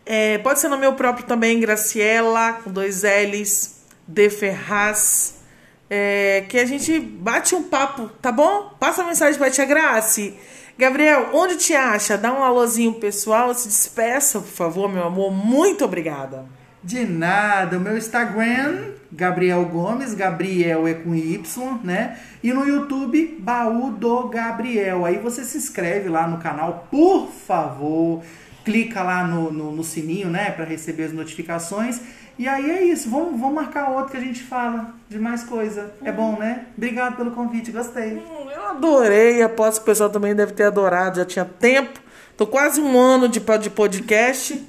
É, 0.07 0.39
pode 0.39 0.61
ser 0.61 0.69
no 0.69 0.79
meu 0.79 0.95
próprio 0.95 1.27
também, 1.27 1.61
Graciela, 1.61 2.55
com 2.55 2.71
dois 2.71 3.03
L's, 3.03 3.83
D 4.09 4.31
Ferraz. 4.31 5.43
É, 5.91 6.47
que 6.49 6.59
a 6.59 6.65
gente 6.65 6.99
bate 6.99 7.55
um 7.55 7.65
papo, 7.65 8.09
tá 8.23 8.33
bom? 8.33 8.75
Passa 8.81 9.03
a 9.03 9.07
mensagem 9.07 9.39
pra 9.39 9.51
tia 9.51 9.67
Grace. 9.67 10.39
Gabriel, 10.79 11.29
onde 11.35 11.57
te 11.57 11.75
acha? 11.75 12.17
Dá 12.17 12.33
um 12.33 12.43
alôzinho 12.43 12.95
pessoal, 12.95 13.53
se 13.53 13.69
despeça, 13.69 14.41
por 14.41 14.49
favor, 14.49 14.89
meu 14.91 15.05
amor. 15.05 15.31
Muito 15.31 15.85
obrigada. 15.85 16.60
De 16.83 17.05
nada, 17.05 17.77
o 17.77 17.81
meu 17.81 17.97
Instagram, 17.97 18.93
Gabriel 19.13 19.65
Gomes, 19.67 20.15
Gabriel 20.15 20.89
é 20.89 20.95
com 20.95 21.15
Y, 21.15 21.81
né? 21.85 22.19
E 22.43 22.53
no 22.53 22.67
YouTube, 22.67 23.37
Baú 23.39 23.91
do 23.91 24.29
Gabriel. 24.29 25.05
Aí 25.05 25.19
você 25.19 25.45
se 25.45 25.59
inscreve 25.59 26.09
lá 26.09 26.27
no 26.27 26.39
canal, 26.39 26.87
por 26.91 27.29
favor. 27.29 28.23
Clica 28.65 29.03
lá 29.03 29.27
no, 29.27 29.53
no, 29.53 29.73
no 29.73 29.85
sininho, 29.85 30.29
né? 30.29 30.51
Para 30.51 30.65
receber 30.65 31.05
as 31.05 31.13
notificações. 31.13 32.01
E 32.39 32.49
aí 32.49 32.71
é 32.71 32.85
isso, 32.85 33.11
vamos, 33.11 33.39
vamos 33.39 33.55
marcar 33.55 33.91
outro 33.91 34.13
que 34.13 34.17
a 34.17 34.21
gente 34.21 34.43
fala 34.43 34.95
de 35.11 35.19
mais 35.19 35.45
coisa. 35.45 35.93
É 36.03 36.11
bom, 36.11 36.39
né? 36.39 36.65
Obrigado 36.75 37.17
pelo 37.17 37.33
convite, 37.33 37.71
gostei. 37.71 38.15
Hum, 38.15 38.51
eu 38.51 38.69
adorei, 38.69 39.43
aposto 39.43 39.79
que 39.79 39.83
o 39.83 39.85
pessoal 39.85 40.09
também 40.09 40.35
deve 40.35 40.53
ter 40.53 40.63
adorado, 40.63 41.19
já 41.19 41.27
tinha 41.27 41.45
tempo. 41.45 42.01
Tô 42.39 42.47
quase 42.47 42.81
um 42.81 42.99
ano 42.99 43.29
de, 43.29 43.41
de 43.61 43.69
podcast. 43.69 44.67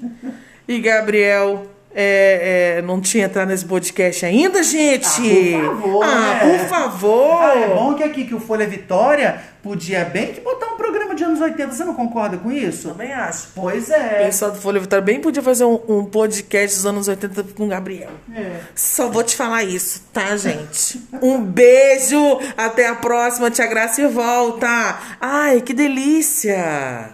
E 0.67 0.79
Gabriel 0.79 1.65
é, 1.93 2.77
é, 2.77 2.81
não 2.81 3.01
tinha 3.01 3.25
entrado 3.25 3.49
nesse 3.49 3.65
podcast 3.65 4.25
ainda, 4.25 4.63
gente? 4.63 5.55
Ah, 5.55 5.69
por 5.69 5.81
favor. 5.81 6.03
Ah, 6.03 6.43
né? 6.45 6.57
por 6.57 6.67
favor. 6.67 7.41
Ah, 7.41 7.55
é 7.57 7.67
bom 7.67 7.93
que 7.95 8.03
aqui 8.03 8.25
que 8.25 8.35
o 8.35 8.39
Folha 8.39 8.65
Vitória 8.65 9.41
podia 9.61 10.03
bem 10.05 10.33
que 10.33 10.41
botar 10.41 10.67
um 10.67 10.77
programa 10.77 11.13
de 11.13 11.23
anos 11.23 11.39
80. 11.39 11.71
Você 11.71 11.83
não 11.83 11.93
concorda 11.93 12.37
com 12.37 12.51
isso? 12.51 12.89
Também 12.89 13.11
acho. 13.11 13.49
Pois 13.53 13.89
O 13.89 13.93
é. 13.93 14.25
pessoal 14.25 14.51
do 14.51 14.57
Folha 14.57 14.79
Vitória 14.79 15.03
bem 15.03 15.19
podia 15.19 15.43
fazer 15.43 15.65
um, 15.65 15.79
um 15.87 16.05
podcast 16.05 16.77
dos 16.77 16.85
anos 16.85 17.07
80 17.07 17.43
com 17.55 17.65
o 17.65 17.67
Gabriel. 17.67 18.09
É. 18.35 18.59
Só 18.73 19.09
vou 19.09 19.23
te 19.23 19.35
falar 19.35 19.63
isso, 19.63 20.01
tá, 20.13 20.35
gente? 20.37 20.99
Um 21.21 21.41
beijo, 21.41 22.39
até 22.57 22.87
a 22.87 22.95
próxima, 22.95 23.51
Tia 23.51 23.67
Graça 23.67 24.01
e 24.01 24.07
volta. 24.07 24.97
Ai, 25.19 25.61
que 25.61 25.73
delícia! 25.73 27.11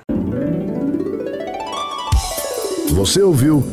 Você 2.89 3.21
ouviu 3.21 3.63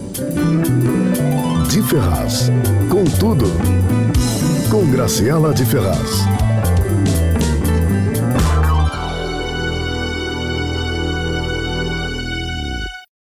De 1.74 1.82
Ferraz. 1.82 2.52
Com 2.88 3.02
tudo. 3.02 3.46
Com 4.70 4.88
Graciela 4.92 5.52
de 5.52 5.64
Ferraz. 5.64 6.43